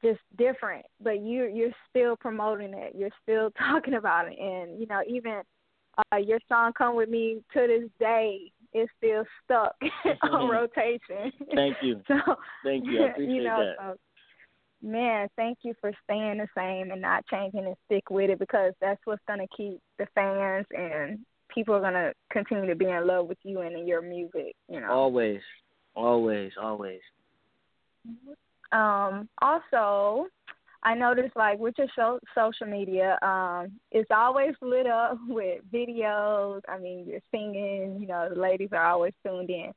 just 0.02 0.20
different. 0.36 0.86
But 1.00 1.20
you 1.20 1.44
you're 1.44 1.72
still 1.90 2.16
promoting 2.16 2.74
it. 2.74 2.94
You're 2.94 3.10
still 3.22 3.50
talking 3.58 3.94
about 3.94 4.28
it, 4.30 4.38
and 4.38 4.80
you 4.80 4.86
know 4.86 5.02
even 5.08 5.42
uh, 6.12 6.16
your 6.16 6.38
song 6.48 6.72
"Come 6.76 6.96
with 6.96 7.08
Me" 7.08 7.42
to 7.54 7.66
this 7.66 7.90
day 7.98 8.52
is 8.74 8.88
still 8.98 9.24
stuck 9.44 9.74
on 10.22 10.48
rotation. 10.48 11.32
Thank 11.54 11.76
you. 11.82 12.00
so 12.08 12.36
thank 12.64 12.84
you. 12.86 13.02
I 13.02 13.08
appreciate 13.08 13.34
you 13.34 13.44
know, 13.44 13.64
that. 13.64 13.74
So, 13.78 13.96
man, 14.86 15.28
thank 15.36 15.58
you 15.62 15.74
for 15.80 15.92
staying 16.04 16.38
the 16.38 16.48
same 16.56 16.90
and 16.90 17.00
not 17.00 17.26
changing 17.26 17.64
and 17.64 17.76
stick 17.86 18.10
with 18.10 18.30
it 18.30 18.38
because 18.38 18.74
that's 18.80 19.00
what's 19.04 19.22
gonna 19.26 19.46
keep 19.56 19.80
the 19.98 20.06
fans 20.14 20.66
and 20.70 21.18
people 21.58 21.74
are 21.74 21.80
gonna 21.80 22.12
continue 22.30 22.68
to 22.68 22.76
be 22.76 22.88
in 22.88 23.04
love 23.04 23.26
with 23.26 23.38
you 23.42 23.62
and 23.62 23.86
your 23.86 24.00
music. 24.00 24.54
You 24.68 24.80
know. 24.80 24.90
Always, 24.90 25.40
always, 25.96 26.52
always. 26.60 27.00
Um. 28.70 29.28
Also, 29.42 30.28
I 30.84 30.94
noticed 30.94 31.34
like 31.34 31.58
with 31.58 31.74
your 31.76 31.88
show, 31.96 32.20
social 32.32 32.68
media, 32.68 33.18
um, 33.22 33.72
it's 33.90 34.10
always 34.14 34.54
lit 34.62 34.86
up 34.86 35.18
with 35.28 35.62
videos. 35.74 36.60
I 36.68 36.78
mean, 36.78 37.06
you're 37.08 37.20
singing. 37.32 37.98
You 38.00 38.06
know, 38.06 38.28
the 38.32 38.40
ladies 38.40 38.70
are 38.70 38.86
always 38.86 39.14
tuned 39.26 39.50
in. 39.50 39.72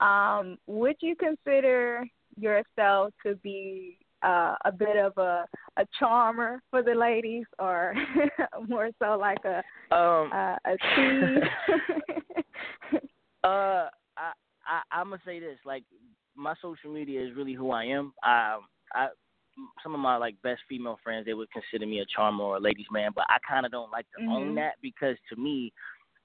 Um, 0.00 0.58
would 0.66 0.96
you 1.00 1.14
consider 1.14 2.04
yourself 2.36 3.12
to 3.24 3.36
be 3.36 3.98
uh, 4.22 4.54
a 4.64 4.72
bit 4.72 4.96
of 4.96 5.16
a 5.16 5.46
a 5.76 5.84
charmer 5.98 6.62
for 6.70 6.82
the 6.82 6.94
ladies, 6.94 7.44
or 7.58 7.94
more 8.68 8.90
so 9.02 9.16
like 9.16 9.44
a 9.44 9.58
um, 9.94 10.30
uh, 10.32 10.56
a 10.64 10.76
tease? 10.94 11.42
uh, 13.44 13.88
I, 14.16 14.32
I 14.66 14.80
I'm 14.92 15.10
gonna 15.10 15.22
say 15.24 15.40
this: 15.40 15.58
like 15.64 15.84
my 16.36 16.54
social 16.60 16.92
media 16.92 17.22
is 17.22 17.36
really 17.36 17.54
who 17.54 17.70
I 17.70 17.84
am. 17.84 18.12
I 18.22 18.58
I 18.94 19.08
some 19.82 19.94
of 19.94 20.00
my 20.00 20.16
like 20.16 20.40
best 20.42 20.60
female 20.68 20.98
friends 21.02 21.26
they 21.26 21.34
would 21.34 21.48
consider 21.50 21.86
me 21.86 22.00
a 22.00 22.06
charmer 22.14 22.44
or 22.44 22.56
a 22.56 22.60
ladies 22.60 22.86
man, 22.90 23.10
but 23.14 23.24
I 23.28 23.36
kind 23.48 23.66
of 23.66 23.72
don't 23.72 23.90
like 23.90 24.06
to 24.16 24.22
mm-hmm. 24.22 24.32
own 24.32 24.54
that 24.56 24.74
because 24.82 25.16
to 25.28 25.40
me, 25.40 25.72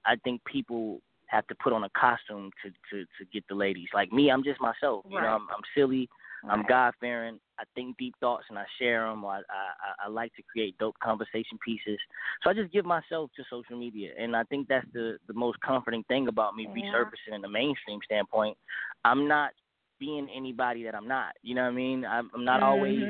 I 0.06 0.16
think 0.24 0.42
people 0.46 1.02
have 1.28 1.48
to 1.48 1.56
put 1.56 1.74
on 1.74 1.84
a 1.84 1.90
costume 1.90 2.52
to 2.64 2.70
to 2.70 3.04
to 3.04 3.26
get 3.34 3.44
the 3.50 3.56
ladies. 3.56 3.88
Like 3.94 4.12
me, 4.12 4.30
I'm 4.30 4.44
just 4.44 4.62
myself. 4.62 5.06
You 5.10 5.18
right. 5.18 5.24
know, 5.24 5.30
I'm, 5.30 5.48
I'm 5.50 5.64
silly. 5.76 6.10
Right. 6.44 6.54
I'm 6.54 6.66
God 6.68 6.94
fearing. 7.00 7.40
I 7.60 7.64
think 7.74 7.98
deep 7.98 8.16
thoughts 8.20 8.46
and 8.50 8.58
I 8.58 8.66
share 8.80 9.08
them. 9.08 9.26
I, 9.26 9.38
I 9.40 10.06
I 10.06 10.10
like 10.10 10.34
to 10.36 10.44
create 10.44 10.78
dope 10.78 10.96
conversation 11.04 11.58
pieces. 11.66 12.00
So 12.44 12.50
I 12.50 12.54
just 12.54 12.72
give 12.72 12.86
myself 12.86 13.32
to 13.36 13.44
social 13.50 13.78
media, 13.78 14.12
and 14.20 14.36
I 14.36 14.44
think 14.44 14.68
that's 14.68 14.88
the 14.94 15.18
the 15.28 15.34
most 15.34 15.60
comforting 15.62 16.04
thing 16.08 16.28
about 16.28 16.56
me 16.56 16.68
yeah. 16.76 16.92
resurfacing 16.92 17.36
in 17.36 17.42
the 17.42 17.50
mainstream 17.50 18.00
standpoint. 18.06 18.58
I'm 19.04 19.28
not 19.28 19.52
being 20.00 20.28
anybody 20.36 20.84
that 20.84 20.96
I'm 20.96 21.08
not. 21.08 21.34
You 21.42 21.56
know 21.56 21.64
what 21.64 21.72
I 21.72 21.76
mean? 21.76 22.06
I'm, 22.06 22.30
I'm 22.34 22.44
not 22.44 22.62
mm-hmm. 22.62 22.70
always 22.70 23.04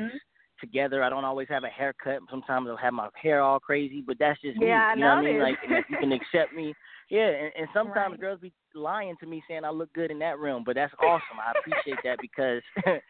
together. 0.60 1.02
I 1.02 1.10
don't 1.10 1.24
always 1.24 1.48
have 1.48 1.64
a 1.64 1.68
haircut. 1.68 2.20
Sometimes 2.30 2.68
I'll 2.68 2.76
have 2.76 2.92
my 2.92 3.08
hair 3.20 3.42
all 3.42 3.60
crazy, 3.60 4.02
but 4.06 4.16
that's 4.18 4.40
just 4.40 4.56
me. 4.58 4.66
Yeah, 4.68 4.94
you 4.94 5.00
know 5.00 5.08
what 5.08 5.18
I 5.18 5.22
mean? 5.22 5.40
Like 5.40 5.56
you 5.68 5.96
can 5.98 6.12
accept 6.12 6.54
me. 6.54 6.74
Yeah, 7.10 7.28
and, 7.28 7.52
and 7.58 7.68
sometimes 7.74 8.12
Right. 8.12 8.20
girls 8.20 8.40
be 8.40 8.52
lying 8.74 9.16
to 9.20 9.26
me 9.26 9.42
saying 9.48 9.64
I 9.64 9.70
look 9.70 9.92
good 9.92 10.10
in 10.10 10.18
that 10.20 10.38
room, 10.38 10.62
but 10.64 10.74
that's 10.74 10.94
awesome. 11.00 11.38
I 11.40 11.52
appreciate 11.58 11.98
that 12.04 12.18
because 12.20 12.62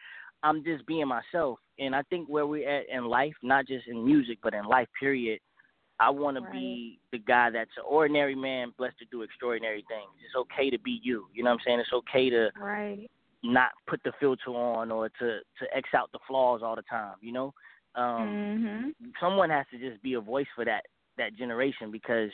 I'm 0.47 0.62
just 0.65 0.87
being 0.87 1.09
myself. 1.09 1.59
And 1.79 1.95
I 1.95 2.03
think 2.03 2.29
where 2.29 2.47
we're 2.47 2.69
at 2.69 2.88
in 2.88 3.07
life, 3.07 3.35
not 3.43 3.67
just 3.67 3.87
in 3.88 4.05
music, 4.05 4.38
but 4.43 4.55
in 4.55 4.65
life 4.65 4.88
period, 4.99 5.41
I 5.99 6.11
want 6.11 6.37
Right. 6.38 6.47
to 6.47 6.53
be 6.53 6.99
the 7.11 7.19
guy 7.19 7.50
that's 7.50 7.76
an 7.76 7.83
ordinary 7.87 8.35
man 8.35 8.73
blessed 8.79 8.99
to 8.99 9.07
do 9.07 9.23
extraordinary 9.23 9.85
things. 9.88 10.11
It's 10.25 10.37
okay 10.37 10.71
to 10.71 10.79
be 10.79 11.00
you. 11.03 11.26
You 11.33 11.43
know 11.43 11.50
what 11.50 11.61
I'm 11.61 11.65
saying? 11.65 11.81
It's 11.81 11.93
okay 11.93 12.31
to 12.31 12.50
right. 12.61 13.11
not 13.43 13.71
put 13.87 14.03
the 14.05 14.12
filter 14.21 14.50
on 14.50 14.91
or 14.91 15.09
to 15.09 15.41
to 15.59 15.76
X 15.76 15.88
out 15.95 16.12
the 16.12 16.19
flaws 16.29 16.62
all 16.62 16.76
the 16.76 16.83
time. 16.83 17.17
You 17.21 17.33
know, 17.33 17.55
um, 17.95 18.95
mhm. 19.03 19.12
someone 19.21 19.50
has 19.50 19.67
to 19.73 19.79
just 19.79 20.03
be 20.03 20.15
a 20.15 20.21
voice 20.21 20.49
for 20.55 20.65
that 20.65 20.85
that 21.17 21.35
generation 21.35 21.91
because 21.91 22.31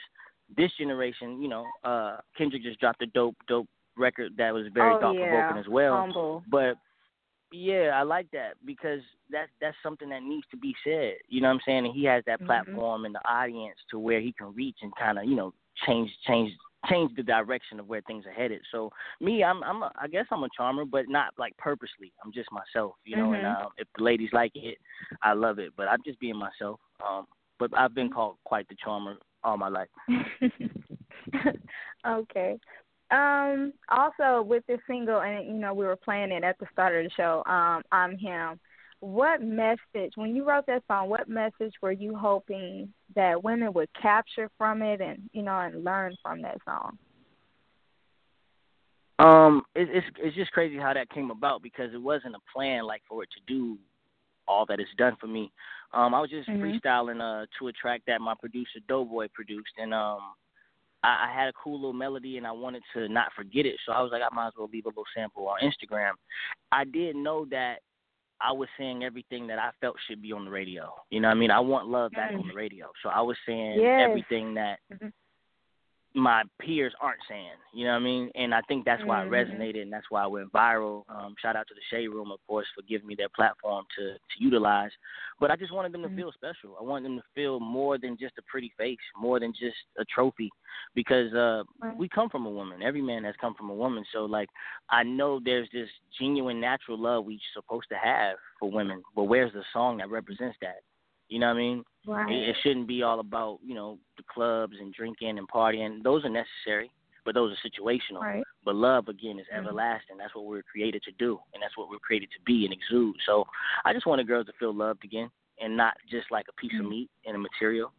this 0.56 0.72
generation, 0.76 1.40
you 1.40 1.48
know, 1.48 1.64
uh, 1.84 2.16
Kendrick 2.36 2.62
just 2.62 2.80
dropped 2.80 3.00
a 3.02 3.06
dope 3.06 3.36
dope 3.46 3.68
record 3.96 4.32
that 4.38 4.52
was 4.52 4.66
very 4.74 4.94
oh, 4.94 5.00
thought 5.00 5.16
provoking 5.16 5.56
yeah. 5.56 5.60
as 5.60 5.68
well. 5.68 5.96
Humble. 5.96 6.42
But 6.50 6.74
yeah, 7.52 7.90
I 7.94 8.02
like 8.02 8.30
that 8.32 8.54
because 8.64 9.00
that's 9.30 9.50
that's 9.60 9.76
something 9.82 10.08
that 10.10 10.22
needs 10.22 10.46
to 10.50 10.56
be 10.56 10.74
said. 10.84 11.14
You 11.28 11.40
know 11.40 11.48
what 11.48 11.54
I'm 11.54 11.60
saying? 11.66 11.86
And 11.86 11.94
he 11.94 12.04
has 12.04 12.24
that 12.26 12.40
Mhm. 12.40 12.46
platform 12.46 13.04
and 13.04 13.14
the 13.14 13.28
audience 13.28 13.78
to 13.90 13.98
where 13.98 14.20
he 14.20 14.32
can 14.32 14.54
reach 14.54 14.78
and 14.82 14.94
kind 14.96 15.18
of 15.18 15.24
you 15.26 15.36
know 15.36 15.52
change 15.86 16.10
change 16.26 16.52
change 16.88 17.14
the 17.14 17.22
direction 17.22 17.78
of 17.78 17.86
where 17.86 18.00
things 18.02 18.26
are 18.26 18.32
headed. 18.32 18.60
So 18.72 18.90
me, 19.20 19.44
I'm 19.44 19.62
I'm 19.62 19.82
a, 19.82 19.92
I 20.00 20.08
guess 20.08 20.26
I'm 20.30 20.42
a 20.44 20.48
charmer, 20.56 20.84
but 20.84 21.08
not 21.08 21.34
like 21.38 21.56
purposely. 21.58 22.12
I'm 22.24 22.32
just 22.32 22.50
myself, 22.50 22.94
you 23.04 23.16
know. 23.16 23.34
And 23.34 23.44
Mhm. 23.44 23.60
um, 23.62 23.68
if 23.76 23.86
the 23.96 24.02
ladies 24.02 24.30
like 24.32 24.52
it, 24.54 24.78
I 25.22 25.32
love 25.34 25.58
it. 25.58 25.72
But 25.76 25.88
I'm 25.88 26.02
just 26.04 26.18
being 26.20 26.36
myself. 26.36 26.80
Um, 27.06 27.26
but 27.58 27.70
I've 27.78 27.94
been 27.94 28.10
called 28.10 28.36
quite 28.44 28.68
the 28.68 28.76
charmer 28.82 29.18
all 29.44 29.56
my 29.56 29.68
life. 29.68 29.88
okay. 32.06 32.58
Um, 33.12 33.74
also 33.90 34.42
with 34.42 34.64
this 34.66 34.80
single 34.86 35.20
and 35.20 35.46
you 35.46 35.54
know, 35.54 35.74
we 35.74 35.84
were 35.84 35.96
playing 35.96 36.32
it 36.32 36.44
at 36.44 36.58
the 36.58 36.66
start 36.72 36.96
of 36.96 37.04
the 37.04 37.10
show, 37.10 37.42
um, 37.46 37.82
I'm 37.92 38.16
him. 38.16 38.58
What 39.00 39.42
message 39.42 40.12
when 40.14 40.34
you 40.34 40.44
wrote 40.48 40.66
that 40.66 40.84
song, 40.88 41.08
what 41.10 41.28
message 41.28 41.74
were 41.82 41.92
you 41.92 42.16
hoping 42.16 42.92
that 43.14 43.42
women 43.44 43.72
would 43.74 43.90
capture 44.00 44.48
from 44.56 44.80
it 44.82 45.00
and, 45.00 45.28
you 45.32 45.42
know, 45.42 45.58
and 45.58 45.84
learn 45.84 46.16
from 46.22 46.40
that 46.42 46.58
song? 46.64 46.98
Um, 49.18 49.62
it, 49.74 49.88
it's 49.92 50.06
it's 50.18 50.36
just 50.36 50.52
crazy 50.52 50.78
how 50.78 50.92
that 50.94 51.10
came 51.10 51.30
about 51.30 51.62
because 51.62 51.92
it 51.94 52.00
wasn't 52.02 52.34
a 52.34 52.52
plan 52.52 52.84
like 52.84 53.02
for 53.08 53.22
it 53.22 53.28
to 53.32 53.40
do 53.46 53.78
all 54.48 54.66
that 54.66 54.80
it's 54.80 54.90
done 54.96 55.16
for 55.20 55.26
me. 55.26 55.52
Um, 55.92 56.14
I 56.14 56.20
was 56.20 56.30
just 56.30 56.48
Mhm. 56.48 56.60
freestyling 56.60 57.20
uh 57.20 57.46
to 57.58 57.68
a 57.68 57.72
track 57.72 58.02
that 58.06 58.20
my 58.20 58.34
producer 58.34 58.80
Doughboy 58.88 59.28
produced, 59.32 59.72
and 59.78 59.94
um, 59.94 60.20
I, 61.02 61.28
I 61.28 61.34
had 61.34 61.48
a 61.48 61.52
cool 61.52 61.74
little 61.74 61.92
melody, 61.92 62.36
and 62.38 62.46
I 62.46 62.52
wanted 62.52 62.82
to 62.94 63.08
not 63.08 63.32
forget 63.34 63.66
it, 63.66 63.76
so 63.84 63.92
I 63.92 64.00
was 64.02 64.10
like, 64.12 64.22
I 64.22 64.34
might 64.34 64.48
as 64.48 64.52
well 64.56 64.68
leave 64.72 64.84
a 64.86 64.88
little 64.88 65.04
sample 65.14 65.48
on 65.48 65.58
Instagram. 65.60 66.12
I 66.70 66.84
did 66.84 67.16
know 67.16 67.44
that 67.50 67.76
I 68.40 68.50
was 68.52 68.68
saying 68.76 69.04
everything 69.04 69.46
that 69.46 69.58
I 69.58 69.70
felt 69.80 69.96
should 70.08 70.20
be 70.20 70.32
on 70.32 70.44
the 70.44 70.50
radio. 70.50 70.92
You 71.10 71.20
know 71.20 71.28
what 71.28 71.36
I 71.36 71.40
mean? 71.40 71.50
I 71.50 71.60
want 71.60 71.86
love 71.88 72.10
back 72.12 72.32
Mm. 72.32 72.40
on 72.40 72.48
the 72.48 72.54
radio, 72.54 72.90
so 73.02 73.08
I 73.08 73.20
was 73.20 73.36
saying 73.46 73.80
Yes. 73.80 74.00
everything 74.08 74.54
that 74.54 74.80
Mhm. 74.92 75.12
My 76.14 76.42
peers 76.60 76.92
aren't 77.00 77.20
saying. 77.28 77.56
You 77.72 77.86
know 77.86 77.92
what 77.92 78.00
I 78.00 78.04
mean? 78.04 78.30
And 78.34 78.54
I 78.54 78.60
think 78.62 78.84
that's 78.84 79.04
why 79.04 79.22
Mhm. 79.24 79.26
it 79.26 79.30
resonated 79.30 79.82
and 79.82 79.92
that's 79.92 80.10
why 80.10 80.24
it 80.24 80.30
went 80.30 80.52
viral. 80.52 81.04
Um, 81.08 81.34
shout 81.40 81.56
out 81.56 81.66
to 81.68 81.74
the 81.74 81.80
Shade 81.88 82.08
Room, 82.08 82.30
of 82.30 82.38
course, 82.46 82.66
for 82.74 82.82
giving 82.82 83.06
me 83.06 83.14
their 83.14 83.30
platform 83.30 83.86
to 83.96 84.12
to 84.14 84.36
utilize. 84.38 84.90
But 85.40 85.50
I 85.50 85.56
just 85.56 85.72
wanted 85.72 85.92
them 85.92 86.02
to 86.02 86.08
Mhm. 86.08 86.16
feel 86.16 86.32
special. 86.32 86.76
I 86.78 86.82
wanted 86.82 87.04
them 87.06 87.16
to 87.18 87.24
feel 87.34 87.60
more 87.60 87.96
than 87.98 88.16
just 88.16 88.36
a 88.38 88.42
pretty 88.42 88.70
face, 88.76 89.00
more 89.16 89.40
than 89.40 89.52
just 89.52 89.78
a 89.96 90.04
trophy, 90.04 90.50
because 90.94 91.32
uh, 91.34 91.64
Right. 91.78 91.96
we 91.96 92.08
come 92.08 92.28
from 92.28 92.46
a 92.46 92.50
woman. 92.50 92.82
Every 92.82 93.02
man 93.02 93.24
has 93.24 93.36
come 93.36 93.54
from 93.54 93.70
a 93.70 93.74
woman. 93.74 94.04
So 94.12 94.26
like, 94.26 94.50
I 94.90 95.02
know 95.02 95.40
there's 95.40 95.70
this 95.70 95.90
genuine, 96.18 96.60
natural 96.60 96.98
love 96.98 97.24
we're 97.24 97.38
supposed 97.54 97.88
to 97.88 97.96
have 97.96 98.36
for 98.58 98.70
women. 98.70 99.02
But 99.14 99.24
where's 99.24 99.52
the 99.52 99.64
song 99.72 99.96
that 99.98 100.10
represents 100.10 100.58
that? 100.60 100.82
You 101.32 101.38
know 101.38 101.46
what 101.46 101.54
I 101.54 101.58
mean? 101.58 101.84
Right. 102.06 102.30
It, 102.30 102.48
it 102.50 102.56
shouldn't 102.62 102.86
be 102.86 103.02
all 103.02 103.18
about 103.18 103.58
you 103.64 103.74
know 103.74 103.98
the 104.18 104.22
clubs 104.32 104.74
and 104.78 104.92
drinking 104.92 105.38
and 105.38 105.48
partying. 105.48 106.02
Those 106.02 106.26
are 106.26 106.28
necessary, 106.28 106.90
but 107.24 107.34
those 107.34 107.52
are 107.52 107.68
situational. 107.68 108.20
Right. 108.20 108.44
But 108.66 108.74
love 108.74 109.08
again 109.08 109.38
is 109.38 109.46
Mhm. 109.50 109.60
everlasting. 109.60 110.18
That's 110.18 110.34
what 110.34 110.44
we're 110.44 110.62
created 110.62 111.02
to 111.04 111.12
do, 111.12 111.40
and 111.54 111.62
that's 111.62 111.76
what 111.78 111.88
we're 111.88 111.98
created 112.00 112.28
to 112.32 112.40
be 112.44 112.66
and 112.66 112.72
exude. 112.74 113.16
So 113.24 113.46
I 113.86 113.94
just 113.94 114.04
wanted 114.04 114.26
girls 114.26 114.44
to 114.46 114.52
feel 114.58 114.74
loved 114.74 115.04
again, 115.04 115.30
and 115.58 115.74
not 115.74 115.94
just 116.10 116.30
like 116.30 116.46
a 116.48 116.52
piece 116.60 116.74
of 116.78 116.84
Mhm. 116.84 116.90
meat 116.90 117.10
and 117.24 117.34
a 117.34 117.38
material. 117.38 117.92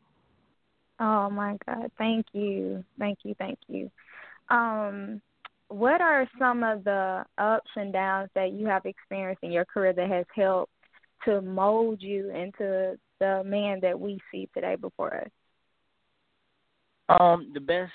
Oh 0.99 1.31
my 1.31 1.57
God! 1.65 1.91
Thank 1.97 2.27
you, 2.33 2.85
thank 2.99 3.25
you, 3.25 3.33
thank 3.39 3.57
you. 3.67 3.89
Um, 4.49 5.23
what 5.69 6.01
are 6.01 6.29
some 6.37 6.63
of 6.63 6.83
the 6.83 7.25
ups 7.39 7.71
and 7.77 7.91
downs 7.91 8.29
that 8.35 8.51
you 8.51 8.67
have 8.67 8.85
experienced 8.85 9.41
in 9.41 9.51
your 9.51 9.65
career 9.65 9.91
that 9.93 10.07
has 10.07 10.27
helped 10.35 10.71
to 11.25 11.41
mold 11.41 12.01
you 12.01 12.29
into 12.29 12.99
the 13.19 13.43
man 13.45 13.79
that 13.81 13.99
we 13.99 14.19
see 14.31 14.49
today 14.53 14.75
before 14.75 15.15
us? 15.15 15.29
Um, 17.09 17.51
the 17.53 17.59
best 17.59 17.91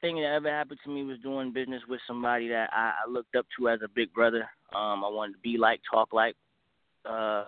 thing 0.00 0.16
that 0.16 0.32
ever 0.32 0.48
happened 0.48 0.80
to 0.84 0.90
me 0.90 1.04
was 1.04 1.18
doing 1.18 1.52
business 1.52 1.82
with 1.88 2.00
somebody 2.06 2.48
that 2.48 2.70
I, 2.72 2.92
I 3.04 3.10
looked 3.10 3.36
up 3.36 3.46
to 3.58 3.68
as 3.68 3.80
a 3.84 3.88
big 3.88 4.12
brother. 4.12 4.48
Um, 4.74 5.04
I 5.04 5.08
wanted 5.08 5.34
to 5.34 5.38
be 5.40 5.58
like, 5.58 5.80
talk 5.92 6.12
like, 6.12 6.36
uh, 7.04 7.44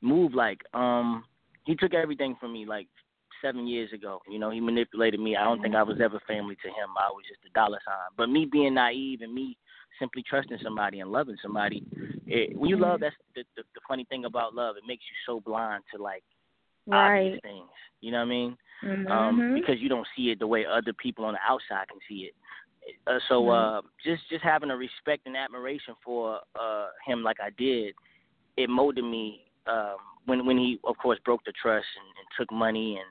move 0.00 0.34
like. 0.34 0.60
Um, 0.74 1.24
he 1.64 1.74
took 1.74 1.94
everything 1.94 2.36
from 2.40 2.52
me 2.52 2.64
like 2.64 2.86
seven 3.42 3.66
years 3.66 3.92
ago. 3.92 4.20
You 4.30 4.38
know, 4.38 4.50
he 4.50 4.60
manipulated 4.60 5.20
me. 5.20 5.36
I 5.36 5.44
don't 5.44 5.60
think 5.60 5.74
I 5.74 5.82
was 5.82 6.00
ever 6.02 6.20
family 6.26 6.56
to 6.62 6.68
him. 6.68 6.90
I 6.98 7.10
was 7.10 7.24
just 7.28 7.40
a 7.48 7.52
dollar 7.52 7.78
sign. 7.84 7.96
But 8.16 8.28
me 8.28 8.46
being 8.50 8.74
naive 8.74 9.20
and 9.20 9.34
me 9.34 9.56
simply 9.98 10.22
trusting 10.22 10.58
somebody 10.62 11.00
and 11.00 11.10
loving 11.10 11.36
somebody, 11.42 11.82
it, 12.26 12.56
when 12.56 12.68
you 12.70 12.76
love, 12.76 13.00
that's 13.00 13.16
the, 13.34 13.42
the 13.56 13.62
the 13.74 13.80
funny 13.88 14.04
thing 14.04 14.24
about 14.24 14.54
love. 14.54 14.76
It 14.76 14.84
makes 14.86 15.04
you 15.04 15.16
so 15.32 15.40
blind 15.40 15.84
to 15.94 16.02
like 16.02 16.22
obvious 16.90 17.40
things. 17.42 17.68
You 18.00 18.12
know 18.12 18.18
what 18.18 18.24
I 18.24 18.28
mean? 18.28 18.56
Mhm. 18.84 19.10
um, 19.10 19.54
because 19.54 19.80
you 19.80 19.88
don't 19.88 20.06
see 20.14 20.30
it 20.30 20.38
the 20.38 20.46
way 20.46 20.66
other 20.66 20.92
people 20.92 21.24
on 21.24 21.32
the 21.32 21.40
outside 21.42 21.88
can 21.88 21.98
see 22.08 22.28
it. 22.28 22.34
Uh, 23.06 23.18
so 23.28 23.48
uh, 23.48 23.80
just 24.04 24.22
just 24.28 24.44
having 24.44 24.70
a 24.70 24.76
respect 24.76 25.26
and 25.26 25.36
admiration 25.36 25.94
for 26.04 26.40
uh, 26.60 26.88
him 27.06 27.22
like 27.22 27.38
I 27.40 27.50
did, 27.58 27.94
it 28.56 28.68
molded 28.70 29.04
me 29.04 29.46
um, 29.66 29.96
when 30.26 30.46
when 30.46 30.58
he 30.58 30.78
of 30.84 30.96
course 30.98 31.18
broke 31.24 31.44
the 31.44 31.52
trust 31.52 31.86
and, 31.98 32.06
and 32.06 32.26
took 32.38 32.52
money 32.52 32.98
and 32.98 33.06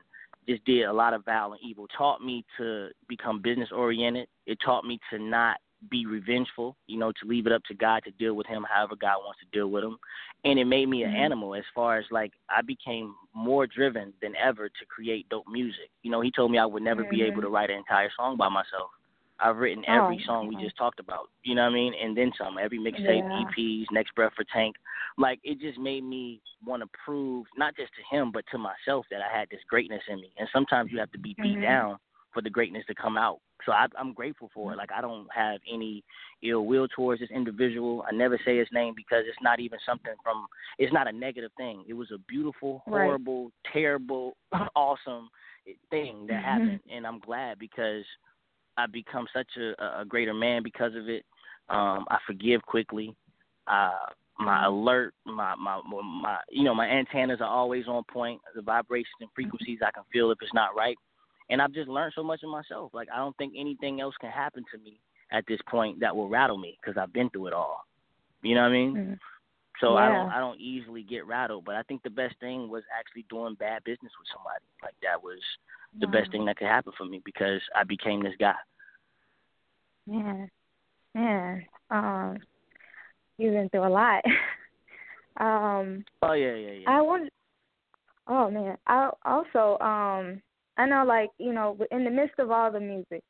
just 0.47 0.63
did 0.65 0.83
a 0.83 0.93
lot 0.93 1.13
of 1.13 1.25
vile 1.25 1.53
and 1.53 1.61
evil. 1.63 1.87
Taught 1.97 2.23
me 2.23 2.45
to 2.57 2.89
become 3.09 3.41
business 3.41 3.69
oriented. 3.71 4.27
It 4.45 4.59
taught 4.63 4.85
me 4.85 4.99
to 5.09 5.19
not 5.19 5.57
be 5.89 6.05
revengeful, 6.05 6.75
you 6.87 6.97
know, 6.97 7.11
to 7.11 7.27
leave 7.27 7.47
it 7.47 7.53
up 7.53 7.63
to 7.65 7.73
God 7.73 8.03
to 8.03 8.11
deal 8.11 8.33
with 8.33 8.47
him 8.47 8.65
however 8.69 8.95
God 8.95 9.17
wants 9.23 9.39
to 9.39 9.57
deal 9.57 9.67
with 9.67 9.83
him. 9.83 9.97
And 10.43 10.59
it 10.59 10.65
made 10.65 10.87
me 10.87 11.03
an 11.03 11.11
mm-hmm. 11.11 11.23
animal 11.23 11.55
as 11.55 11.63
far 11.73 11.97
as 11.97 12.05
like 12.11 12.31
I 12.49 12.61
became 12.61 13.15
more 13.33 13.67
driven 13.67 14.13
than 14.21 14.33
ever 14.35 14.69
to 14.69 14.85
create 14.87 15.27
dope 15.29 15.47
music. 15.51 15.89
You 16.03 16.11
know, 16.11 16.21
he 16.21 16.31
told 16.31 16.51
me 16.51 16.57
I 16.57 16.65
would 16.65 16.83
never 16.83 17.01
mm-hmm. 17.01 17.15
be 17.15 17.23
able 17.23 17.41
to 17.41 17.47
mm-hmm. 17.47 17.55
write 17.55 17.69
an 17.69 17.77
entire 17.77 18.09
song 18.15 18.37
by 18.37 18.49
myself. 18.49 18.89
I've 19.39 19.57
written 19.57 19.83
every 19.87 20.17
oh, 20.23 20.25
song 20.25 20.47
we 20.47 20.55
just 20.63 20.77
talked 20.77 20.99
about. 20.99 21.29
You 21.43 21.55
know 21.55 21.63
what 21.63 21.71
I 21.71 21.73
mean? 21.73 21.93
And 22.01 22.15
then 22.15 22.31
some. 22.37 22.57
Every 22.57 22.79
mixtape, 22.79 23.19
yeah. 23.19 23.43
EPs, 23.43 23.85
Next 23.91 24.15
Breath 24.15 24.31
for 24.33 24.45
Tank. 24.53 24.75
Like 25.17 25.39
it 25.43 25.59
just 25.59 25.77
made 25.77 26.03
me 26.03 26.41
want 26.65 26.83
to 26.83 26.89
prove 27.03 27.45
not 27.57 27.75
just 27.75 27.91
to 27.95 28.15
him 28.15 28.31
but 28.31 28.45
to 28.51 28.57
myself 28.57 29.05
that 29.11 29.19
I 29.21 29.37
had 29.37 29.49
this 29.49 29.59
greatness 29.69 30.01
in 30.09 30.21
me. 30.21 30.31
And 30.37 30.47
sometimes 30.53 30.91
you 30.91 30.99
have 30.99 31.11
to 31.11 31.19
be 31.19 31.35
beat 31.41 31.53
mm-hmm. 31.53 31.61
down 31.61 31.97
for 32.35 32.41
the 32.41 32.49
greatness 32.49 32.83
to 32.87 32.93
come 32.93 33.17
out. 33.17 33.39
So 33.65 33.71
I, 33.71 33.87
I'm 33.97 34.13
grateful 34.13 34.51
for 34.53 34.73
it. 34.73 34.77
Like 34.77 34.91
I 34.95 35.01
don't 35.01 35.25
have 35.33 35.61
any 35.71 36.03
ill 36.43 36.65
will 36.65 36.87
towards 36.89 37.21
this 37.21 37.31
individual. 37.31 38.03
I 38.07 38.13
never 38.13 38.39
say 38.45 38.57
his 38.57 38.67
name 38.71 38.93
because 38.95 39.23
it's 39.27 39.41
not 39.41 39.59
even 39.59 39.79
something 39.85 40.13
from. 40.21 40.45
It's 40.77 40.93
not 40.93 41.07
a 41.07 41.11
negative 41.11 41.51
thing. 41.57 41.85
It 41.87 41.93
was 41.93 42.11
a 42.11 42.19
beautiful, 42.27 42.83
horrible, 42.85 43.45
right. 43.45 43.73
terrible, 43.73 44.35
awesome 44.75 45.29
thing 45.89 46.27
that 46.27 46.33
mm-hmm. 46.33 46.43
happened, 46.43 46.79
and 46.93 47.07
I'm 47.07 47.19
glad 47.19 47.57
because 47.57 48.03
I've 48.77 48.91
become 48.91 49.25
such 49.33 49.47
a, 49.57 50.01
a 50.01 50.05
greater 50.05 50.33
man 50.33 50.61
because 50.61 50.93
of 50.95 51.09
it. 51.09 51.23
Um, 51.69 52.05
I 52.09 52.19
forgive 52.27 52.61
quickly. 52.61 53.15
Uh, 53.65 53.91
my 54.37 54.57
mm-hmm. 54.57 54.73
alert, 54.73 55.13
my, 55.25 55.55
my 55.55 55.81
my 55.89 56.37
you 56.49 56.63
know 56.63 56.75
my 56.75 56.87
antennas 56.87 57.39
are 57.39 57.49
always 57.49 57.87
on 57.87 58.03
point. 58.11 58.41
The 58.53 58.61
vibrations 58.61 59.15
and 59.21 59.29
frequencies 59.33 59.79
I 59.81 59.91
can 59.91 60.03
feel 60.11 60.29
if 60.31 60.37
it's 60.41 60.53
not 60.53 60.75
right, 60.75 60.97
and 61.49 61.61
I've 61.61 61.73
just 61.73 61.89
learned 61.89 62.13
so 62.15 62.23
much 62.23 62.41
of 62.43 62.49
myself. 62.49 62.91
Like 62.93 63.07
I 63.13 63.17
don't 63.17 63.35
think 63.37 63.53
anything 63.57 64.01
else 64.01 64.15
can 64.19 64.31
happen 64.31 64.63
to 64.73 64.79
me 64.79 64.99
at 65.31 65.45
this 65.47 65.59
point 65.69 65.99
that 65.99 66.15
will 66.15 66.29
rattle 66.29 66.57
me 66.57 66.77
because 66.81 66.99
I've 67.01 67.13
been 67.13 67.29
through 67.29 67.47
it 67.47 67.53
all. 67.53 67.85
You 68.41 68.55
know 68.55 68.61
what 68.61 68.69
I 68.69 68.73
mean? 68.73 68.95
Mm-hmm. 68.95 69.13
So 69.81 69.93
yeah. 69.93 70.05
I 70.05 70.07
don't 70.07 70.31
I 70.31 70.39
don't 70.39 70.59
easily 70.59 71.03
get 71.03 71.27
rattled. 71.27 71.65
But 71.65 71.75
I 71.75 71.83
think 71.83 72.03
the 72.03 72.09
best 72.09 72.35
thing 72.39 72.69
was 72.69 72.83
actually 72.97 73.25
doing 73.29 73.55
bad 73.55 73.83
business 73.83 74.11
with 74.19 74.27
somebody. 74.33 74.65
Like 74.81 74.95
that 75.01 75.21
was 75.21 75.39
the 75.99 76.07
best 76.07 76.31
thing 76.31 76.45
that 76.45 76.57
could 76.57 76.67
happen 76.67 76.93
for 76.97 77.05
me 77.05 77.21
because 77.23 77.61
I 77.75 77.83
became 77.83 78.23
this 78.23 78.33
guy. 78.39 78.53
Yeah, 80.05 80.45
yeah. 81.13 81.57
Um, 81.89 82.37
you've 83.37 83.53
been 83.53 83.69
through 83.69 83.87
a 83.87 83.89
lot. 83.89 84.23
um. 85.39 86.03
Oh 86.21 86.33
yeah, 86.33 86.55
yeah, 86.55 86.71
yeah. 86.71 86.89
I 86.89 87.01
want. 87.01 87.29
Oh 88.27 88.49
man. 88.49 88.77
I 88.87 89.09
also 89.25 89.83
um. 89.83 90.41
I 90.77 90.85
know, 90.85 91.03
like 91.05 91.29
you 91.37 91.53
know, 91.53 91.77
in 91.91 92.03
the 92.03 92.09
midst 92.09 92.39
of 92.39 92.51
all 92.51 92.71
the 92.71 92.79
music, 92.79 93.23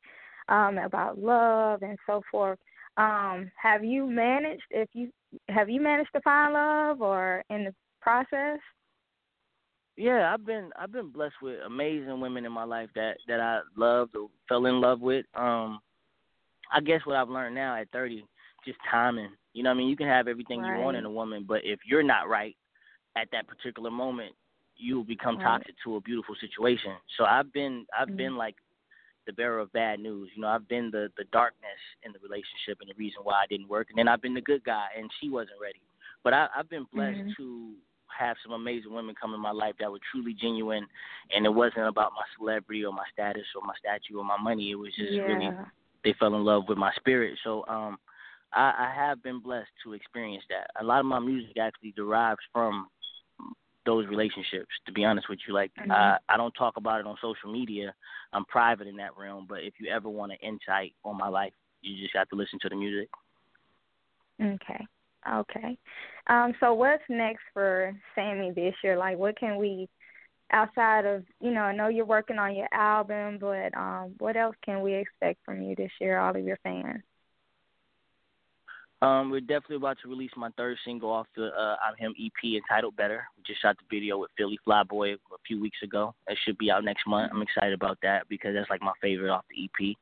um, 0.48 0.78
about 0.78 1.18
love 1.18 1.82
and 1.82 1.98
so 2.06 2.22
forth. 2.30 2.58
Um, 2.96 3.50
have 3.60 3.84
you 3.84 4.06
managed? 4.06 4.62
If 4.70 4.88
you 4.92 5.10
have 5.48 5.68
you 5.68 5.80
managed 5.80 6.10
to 6.14 6.20
find 6.22 6.54
love, 6.54 7.00
or 7.00 7.44
in 7.50 7.64
the 7.64 7.74
process? 8.00 8.58
Yeah, 9.96 10.32
I've 10.32 10.44
been 10.44 10.70
I've 10.78 10.92
been 10.92 11.10
blessed 11.10 11.34
with 11.42 11.58
amazing 11.64 12.20
women 12.20 12.44
in 12.44 12.52
my 12.52 12.64
life 12.64 12.90
that 12.94 13.16
that 13.28 13.40
I 13.40 13.60
loved 13.76 14.16
or 14.16 14.28
fell 14.48 14.66
in 14.66 14.80
love 14.80 15.00
with. 15.00 15.24
Um, 15.34 15.80
I 16.72 16.80
guess 16.80 17.00
what 17.04 17.16
I've 17.16 17.28
learned 17.28 17.54
now 17.54 17.76
at 17.80 17.90
30, 17.92 18.24
just 18.64 18.78
timing. 18.90 19.30
You 19.52 19.62
know, 19.62 19.70
what 19.70 19.74
I 19.74 19.78
mean, 19.78 19.88
you 19.88 19.96
can 19.96 20.08
have 20.08 20.28
everything 20.28 20.60
right. 20.60 20.76
you 20.76 20.84
want 20.84 20.96
in 20.96 21.04
a 21.04 21.10
woman, 21.10 21.44
but 21.46 21.60
if 21.64 21.80
you're 21.86 22.02
not 22.02 22.28
right 22.28 22.56
at 23.16 23.28
that 23.32 23.46
particular 23.46 23.90
moment, 23.90 24.34
you 24.76 24.96
will 24.96 25.04
become 25.04 25.36
right. 25.38 25.44
toxic 25.44 25.74
to 25.84 25.96
a 25.96 26.00
beautiful 26.00 26.34
situation. 26.40 26.92
So 27.16 27.24
I've 27.24 27.52
been 27.52 27.86
I've 27.98 28.08
mm-hmm. 28.08 28.16
been 28.16 28.36
like 28.36 28.56
the 29.26 29.32
bearer 29.32 29.58
of 29.58 29.72
bad 29.72 30.00
news. 30.00 30.30
You 30.34 30.42
know, 30.42 30.48
I've 30.48 30.68
been 30.68 30.90
the 30.90 31.08
the 31.16 31.24
darkness 31.32 31.80
in 32.02 32.12
the 32.12 32.18
relationship 32.18 32.78
and 32.80 32.90
the 32.90 32.94
reason 32.96 33.20
why 33.22 33.34
I 33.34 33.46
didn't 33.48 33.68
work. 33.68 33.88
And 33.90 33.98
then 33.98 34.08
I've 34.08 34.22
been 34.22 34.34
the 34.34 34.40
good 34.40 34.64
guy, 34.64 34.86
and 34.96 35.10
she 35.20 35.30
wasn't 35.30 35.60
ready. 35.60 35.80
But 36.24 36.32
I, 36.34 36.48
I've 36.56 36.68
been 36.68 36.86
blessed 36.92 37.18
mm-hmm. 37.18 37.42
to 37.42 37.72
have 38.18 38.36
some 38.42 38.52
amazing 38.52 38.92
women 38.92 39.14
come 39.20 39.34
in 39.34 39.40
my 39.40 39.50
life 39.50 39.74
that 39.80 39.90
were 39.90 40.00
truly 40.10 40.34
genuine, 40.34 40.86
and 41.34 41.44
it 41.44 41.52
wasn't 41.52 41.88
about 41.88 42.12
my 42.12 42.24
celebrity 42.38 42.84
or 42.84 42.92
my 42.92 43.04
status 43.12 43.44
or 43.54 43.62
my 43.66 43.74
statue 43.78 44.18
or 44.18 44.24
my 44.24 44.38
money. 44.40 44.70
It 44.70 44.76
was 44.76 44.92
just 44.96 45.12
yeah. 45.12 45.22
really 45.22 45.50
they 46.04 46.14
fell 46.18 46.34
in 46.34 46.44
love 46.44 46.64
with 46.68 46.78
my 46.78 46.92
spirit. 46.94 47.36
So 47.42 47.64
um, 47.68 47.98
I, 48.52 48.72
I 48.78 48.92
have 48.94 49.22
been 49.22 49.40
blessed 49.40 49.70
to 49.84 49.92
experience 49.92 50.44
that. 50.48 50.70
A 50.80 50.84
lot 50.84 51.00
of 51.00 51.06
my 51.06 51.18
music 51.18 51.56
actually 51.58 51.92
derives 51.92 52.40
from 52.52 52.86
those 53.86 54.06
relationships. 54.08 54.68
To 54.86 54.92
be 54.92 55.04
honest 55.04 55.28
with 55.28 55.38
you, 55.46 55.54
like 55.54 55.70
mm-hmm. 55.80 55.90
I, 55.90 56.18
I 56.28 56.36
don't 56.36 56.52
talk 56.52 56.76
about 56.76 57.00
it 57.00 57.06
on 57.06 57.16
social 57.22 57.50
media. 57.50 57.94
I'm 58.32 58.44
private 58.44 58.86
in 58.86 58.96
that 58.96 59.16
realm. 59.16 59.46
But 59.48 59.60
if 59.62 59.74
you 59.80 59.90
ever 59.90 60.08
want 60.08 60.32
an 60.32 60.38
insight 60.42 60.94
on 61.04 61.16
my 61.16 61.28
life, 61.28 61.52
you 61.80 62.02
just 62.02 62.16
have 62.16 62.28
to 62.28 62.36
listen 62.36 62.58
to 62.62 62.68
the 62.68 62.76
music. 62.76 63.08
Okay. 64.42 64.86
Okay. 65.32 65.78
Um, 66.28 66.52
so 66.60 66.74
what's 66.74 67.02
next 67.08 67.42
for 67.52 67.94
Sammie 68.14 68.52
this 68.52 68.74
year? 68.84 68.96
Like 68.96 69.18
what 69.18 69.38
can 69.38 69.56
we 69.56 69.88
outside 70.52 71.04
of 71.04 71.24
you 71.40 71.50
know, 71.50 71.62
I 71.62 71.74
know 71.74 71.88
you're 71.88 72.04
working 72.04 72.38
on 72.38 72.54
your 72.54 72.68
album, 72.72 73.38
but 73.40 73.76
um 73.76 74.14
what 74.18 74.36
else 74.36 74.56
can 74.64 74.82
we 74.82 74.94
expect 74.94 75.40
from 75.44 75.62
you 75.62 75.74
this 75.74 75.90
year, 76.00 76.18
all 76.18 76.36
of 76.36 76.44
your 76.44 76.58
fans? 76.62 77.02
Um, 79.02 79.30
we're 79.30 79.40
definitely 79.40 79.76
about 79.76 79.98
to 80.02 80.08
release 80.08 80.30
my 80.36 80.48
third 80.56 80.78
single 80.84 81.10
off 81.10 81.26
the 81.36 81.48
uh, 81.48 81.76
I'm 81.86 81.96
Him 81.98 82.14
EP 82.18 82.54
entitled 82.54 82.96
Better. 82.96 83.24
We 83.36 83.42
just 83.46 83.60
shot 83.60 83.76
the 83.76 83.94
video 83.94 84.18
with 84.18 84.30
Philly 84.38 84.58
Flyboy 84.66 85.14
a 85.14 85.38
few 85.46 85.60
weeks 85.60 85.78
ago. 85.82 86.14
It 86.28 86.38
should 86.44 86.56
be 86.56 86.70
out 86.70 86.82
next 86.82 87.06
month. 87.06 87.30
I'm 87.34 87.42
excited 87.42 87.74
about 87.74 87.98
that 88.02 88.26
because 88.28 88.54
that's 88.54 88.70
like 88.70 88.80
my 88.80 88.92
favorite 89.02 89.30
off 89.30 89.44
the 89.50 89.64
EP. 89.64 89.96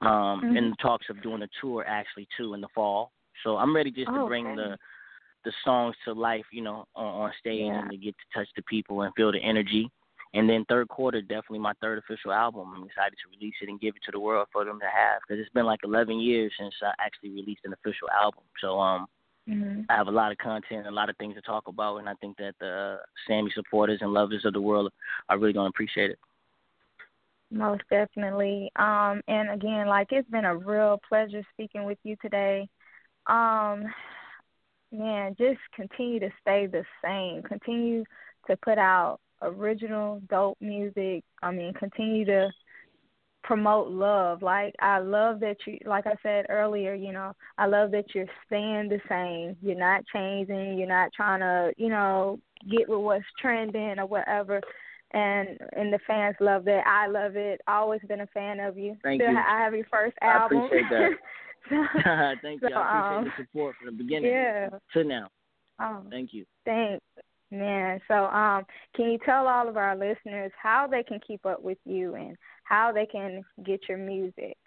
Um, 0.00 0.08
mm-hmm. 0.44 0.56
in 0.56 0.70
the 0.70 0.76
talks 0.80 1.06
of 1.10 1.20
doing 1.24 1.42
a 1.42 1.48
tour 1.60 1.84
actually 1.84 2.28
too 2.36 2.54
in 2.54 2.60
the 2.60 2.68
fall. 2.72 3.10
So 3.42 3.56
I'm 3.56 3.74
ready 3.74 3.90
just 3.90 4.08
oh, 4.08 4.22
to 4.22 4.26
bring 4.28 4.46
okay. 4.46 4.56
the 4.56 4.78
the 5.44 5.52
songs 5.64 5.96
to 6.04 6.12
life, 6.12 6.44
you 6.52 6.62
know, 6.62 6.84
on, 6.94 7.06
on 7.06 7.32
stage 7.40 7.62
yeah. 7.64 7.80
and 7.80 7.90
to 7.90 7.96
get 7.96 8.14
to 8.18 8.38
touch 8.38 8.48
the 8.54 8.62
people 8.62 9.02
and 9.02 9.12
feel 9.14 9.32
the 9.32 9.38
energy. 9.38 9.90
And 10.34 10.48
then 10.48 10.64
third 10.68 10.88
quarter, 10.88 11.22
definitely 11.22 11.60
my 11.60 11.72
third 11.80 11.98
official 11.98 12.32
album. 12.32 12.72
I'm 12.76 12.84
excited 12.84 13.16
to 13.22 13.38
release 13.38 13.54
it 13.62 13.68
and 13.68 13.80
give 13.80 13.96
it 13.96 14.02
to 14.04 14.12
the 14.12 14.20
world 14.20 14.48
for 14.52 14.64
them 14.64 14.78
to 14.80 14.86
have 14.86 15.20
because 15.26 15.40
it's 15.40 15.52
been 15.54 15.64
like 15.64 15.80
11 15.84 16.20
years 16.20 16.52
since 16.58 16.74
I 16.82 16.92
actually 16.98 17.30
released 17.30 17.62
an 17.64 17.72
official 17.72 18.08
album. 18.10 18.42
So 18.60 18.78
um, 18.78 19.06
mm-hmm. 19.48 19.82
I 19.88 19.96
have 19.96 20.08
a 20.08 20.12
lot 20.12 20.32
of 20.32 20.38
content, 20.38 20.86
a 20.86 20.90
lot 20.90 21.08
of 21.08 21.16
things 21.16 21.34
to 21.36 21.40
talk 21.40 21.66
about, 21.66 21.98
and 21.98 22.08
I 22.08 22.14
think 22.14 22.36
that 22.36 22.54
the 22.60 22.98
uh, 23.00 23.04
Sammie 23.26 23.52
supporters 23.54 24.00
and 24.02 24.12
lovers 24.12 24.44
of 24.44 24.52
the 24.52 24.60
world 24.60 24.92
are 25.28 25.38
really 25.38 25.54
gonna 25.54 25.70
appreciate 25.70 26.10
it. 26.10 26.18
Most 27.50 27.82
definitely. 27.88 28.70
Um, 28.76 29.22
and 29.26 29.50
again, 29.50 29.86
like 29.86 30.08
it's 30.10 30.28
been 30.28 30.44
a 30.44 30.56
real 30.56 31.00
pleasure 31.08 31.42
speaking 31.54 31.84
with 31.84 31.98
you 32.02 32.16
today. 32.20 32.68
Um, 33.26 33.84
man, 34.92 35.34
just 35.38 35.60
continue 35.74 36.20
to 36.20 36.30
stay 36.42 36.66
the 36.66 36.84
same. 37.02 37.42
Continue 37.42 38.04
to 38.46 38.56
put 38.58 38.76
out 38.76 39.20
original 39.42 40.20
dope 40.28 40.58
music. 40.60 41.24
I 41.42 41.50
mean, 41.50 41.72
continue 41.74 42.24
to 42.26 42.50
promote 43.48 43.88
love. 43.90 44.42
Like 44.42 44.74
I 44.80 44.98
love 44.98 45.40
that 45.40 45.56
you 45.66 45.78
like 45.86 46.06
I 46.06 46.14
said 46.22 46.46
earlier, 46.50 46.94
you 46.94 47.12
know, 47.12 47.32
I 47.56 47.66
love 47.66 47.90
that 47.92 48.14
you're 48.14 48.26
staying 48.46 48.90
the 48.90 49.00
same. 49.08 49.56
You're 49.62 49.78
not 49.78 50.04
changing, 50.12 50.78
you're 50.78 50.88
not 50.88 51.10
trying 51.14 51.40
to, 51.40 51.72
you 51.76 51.88
know, 51.88 52.38
get 52.70 52.88
with 52.88 53.00
what's 53.00 53.24
trending 53.40 53.98
or 53.98 54.06
whatever. 54.06 54.60
And 55.12 55.58
and 55.72 55.90
the 55.92 55.98
fans 56.06 56.36
love 56.40 56.66
that. 56.66 56.86
I 56.86 57.06
love 57.06 57.36
it. 57.36 57.60
Always 57.66 58.02
been 58.06 58.20
a 58.20 58.26
fan 58.28 58.60
of 58.60 58.76
you. 58.76 58.96
Thank 59.02 59.22
Still, 59.22 59.32
you. 59.32 59.38
I 59.38 59.62
have 59.62 59.74
your 59.74 59.86
first 59.90 60.16
album. 60.20 60.58
I 60.58 60.66
appreciate 60.66 60.90
that. 60.90 61.10
Thank 62.42 62.60
so, 62.60 62.68
you. 62.68 62.74
I 62.74 62.98
appreciate 62.98 63.18
um, 63.18 63.24
the 63.24 63.44
support 63.44 63.76
from 63.76 63.86
the 63.96 64.02
beginning 64.02 64.30
yeah. 64.30 64.68
to 64.92 65.04
now. 65.04 65.28
Um, 65.78 66.08
Thank 66.10 66.34
you. 66.34 66.44
Thanks. 66.64 67.04
Man, 67.50 67.98
so 68.08 68.26
um, 68.26 68.64
can 68.94 69.10
you 69.10 69.18
tell 69.24 69.48
all 69.48 69.68
of 69.68 69.78
our 69.78 69.96
listeners 69.96 70.52
how 70.62 70.86
they 70.86 71.02
can 71.02 71.18
keep 71.26 71.46
up 71.46 71.62
with 71.62 71.78
you 71.86 72.14
and 72.14 72.36
how 72.64 72.92
they 72.92 73.06
can 73.06 73.42
get 73.64 73.80
your 73.88 73.96
music? 73.96 74.58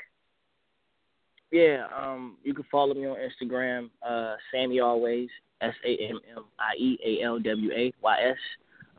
Yeah, 1.52 1.86
um, 1.96 2.38
you 2.44 2.54
can 2.54 2.65
follow 2.72 2.94
me 2.94 3.06
on 3.06 3.17
Instagram, 3.17 3.89
uh, 4.08 4.36
Sammie 4.52 4.80
Always, 4.80 5.30
S 5.62 5.74
A 5.86 5.98
M 6.10 6.20
M 6.36 6.46
I 6.58 6.76
E 6.78 6.98
A 7.06 7.26
L 7.26 7.39
W 7.39 7.72
A 7.72 7.94
Y 8.02 8.17
S. 8.30 8.38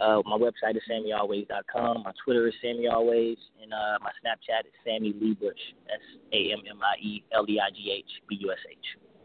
Uh, 0.00 0.22
my 0.24 0.36
website 0.36 0.76
is 0.76 0.82
sammiealways.com. 0.90 2.02
My 2.04 2.12
Twitter 2.24 2.48
is 2.48 2.54
Sammie 2.62 2.88
Always, 2.88 3.38
and 3.62 3.72
uh, 3.72 3.98
my 4.00 4.10
Snapchat 4.22 4.66
is 4.66 4.72
Sammie 4.84 5.14
Leigh 5.20 5.34
Bush, 5.34 5.58
S 5.88 6.00
A 6.32 6.52
M 6.52 6.60
M 6.68 6.78
I 6.82 7.00
E 7.00 7.24
L 7.32 7.46
E 7.48 7.58
I 7.58 7.70
G 7.70 7.90
H 7.90 8.10
B 8.28 8.36
U 8.40 8.52
S 8.52 8.58
H, 8.70 8.76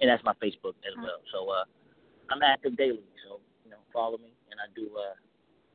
and 0.01 0.09
that's 0.09 0.23
my 0.23 0.33
Facebook 0.41 0.77
as 0.87 0.95
well. 0.97 1.19
So 1.33 1.49
uh, 1.49 1.65
I'm 2.31 2.41
active 2.41 2.77
daily, 2.77 3.03
so 3.27 3.39
you 3.65 3.71
know, 3.71 3.77
follow 3.91 4.17
me, 4.17 4.31
and 4.51 4.59
I 4.59 4.67
do 4.75 4.89
uh, 4.95 5.15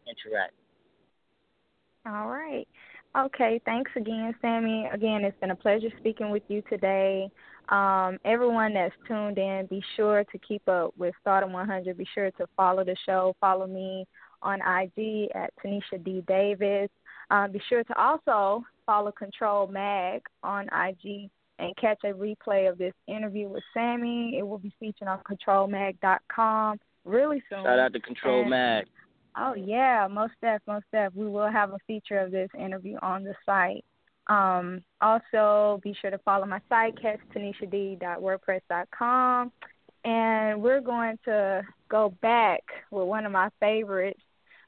interact. 0.09 0.55
All 2.07 2.29
right. 2.29 2.67
Okay, 3.17 3.61
thanks 3.65 3.91
again, 3.95 4.35
Sammie. 4.41 4.89
Again, 4.93 5.23
it's 5.25 5.39
been 5.39 5.51
a 5.51 5.57
pleasure 5.57 5.89
speaking 5.99 6.31
with 6.31 6.43
you 6.49 6.63
today. 6.71 7.31
Um, 7.69 8.19
everyone 8.25 8.75
that's 8.75 8.95
tuned 9.07 9.39
in, 9.39 9.67
be 9.67 9.83
sure 9.97 10.25
to 10.25 10.39
keep 10.39 10.67
up 10.69 10.95
with 10.97 11.15
Stardom 11.21 11.53
100. 11.53 11.97
Be 11.97 12.07
sure 12.15 12.31
to 12.33 12.47
follow 12.57 12.85
the 12.85 12.97
show. 13.07 13.37
Follow 13.41 13.67
me 13.67 14.07
on 14.41 14.61
IG 14.61 15.29
at 15.35 15.53
Tanisha 15.63 16.03
D 16.03 16.25
Davis. 16.27 16.89
Um, 17.31 17.53
be 17.53 17.61
sure 17.69 17.85
to 17.85 18.01
also 18.01 18.65
follow 18.87 19.13
Control 19.13 19.67
Mag 19.67 20.23
on 20.43 20.65
IG 20.67 21.31
and 21.59 21.77
catch 21.77 21.99
a 22.05 22.09
replay 22.09 22.69
of 22.69 22.79
this 22.79 22.95
interview 23.07 23.49
with 23.49 23.63
Sammie. 23.75 24.37
It 24.39 24.43
will 24.43 24.59
be 24.59 24.73
featured 24.81 25.09
on 25.09 25.21
ControlMag.com 25.21 26.79
really 27.05 27.43
soon. 27.49 27.65
Shout 27.65 27.79
out 27.79 27.93
to 27.93 28.01
Control 28.01 28.43
and, 28.43 28.51
Mag. 28.51 28.87
Oh 29.37 29.55
yeah, 29.55 30.07
most 30.11 30.35
def, 30.43 30.61
most 30.67 30.85
def. 30.93 31.15
We 31.15 31.27
will 31.27 31.51
have 31.51 31.71
a 31.71 31.79
feature 31.87 32.19
of 32.19 32.31
this 32.31 32.51
interview 32.59 32.99
on 33.03 33.25
the 33.25 33.35
site. 33.47 33.85
Um, 34.29 34.85
also, 35.01 35.81
be 35.83 35.97
sure 36.01 36.11
to 36.11 36.19
follow 36.19 36.47
my 36.47 36.61
site, 36.69 36.95
catchthanishad.wordpress.com. 36.97 39.53
And 40.05 40.61
we're 40.63 40.81
going 40.81 41.17
to 41.25 41.63
go 41.89 42.13
back 42.23 42.61
with 42.91 43.07
one 43.07 43.25
of 43.25 43.31
my 43.33 43.49
favorites 43.61 44.21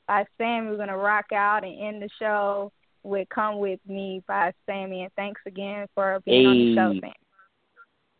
by 0.06 0.24
Sammie. 0.38 0.70
We're 0.70 0.76
going 0.76 0.86
to 0.88 0.96
rock 0.96 1.32
out 1.32 1.64
and 1.64 1.76
end 1.80 2.00
the 2.02 2.08
show 2.18 2.70
with 3.02 3.28
Come 3.30 3.58
With 3.58 3.80
Me 3.86 4.22
by 4.26 4.52
Sammie. 4.66 5.02
And 5.02 5.12
thanks 5.14 5.40
again 5.46 5.86
for 5.94 6.20
being 6.24 6.42
hey. 6.42 6.46
on 6.46 6.56
the 6.56 6.74
show, 6.74 6.92
Sammie. 7.00 7.14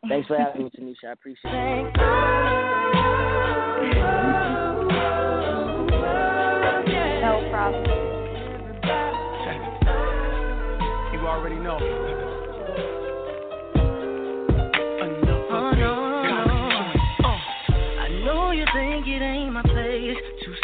Thanks 0.08 0.28
for 0.28 0.38
having 0.38 0.64
me, 0.64 0.70
Tanisha. 0.78 1.08
I 1.08 1.12
appreciate 1.12 1.52
it. 1.52 2.73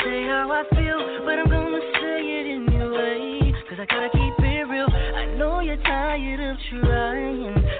Say 0.04 0.24
how 0.24 0.48
I 0.50 0.62
feel, 0.74 1.24
but 1.24 1.38
I'm 1.38 1.50
gonna 1.50 1.80
say 2.00 2.20
it 2.22 2.46
anyway. 2.46 3.52
Cause 3.68 3.78
I 3.80 3.86
gotta 3.86 4.10
keep 4.12 4.34
it 4.38 4.68
real. 4.68 4.88
I 4.88 5.26
know 5.36 5.60
you're 5.60 5.76
tired 5.78 6.40
of 6.40 6.56
trying 6.70 7.79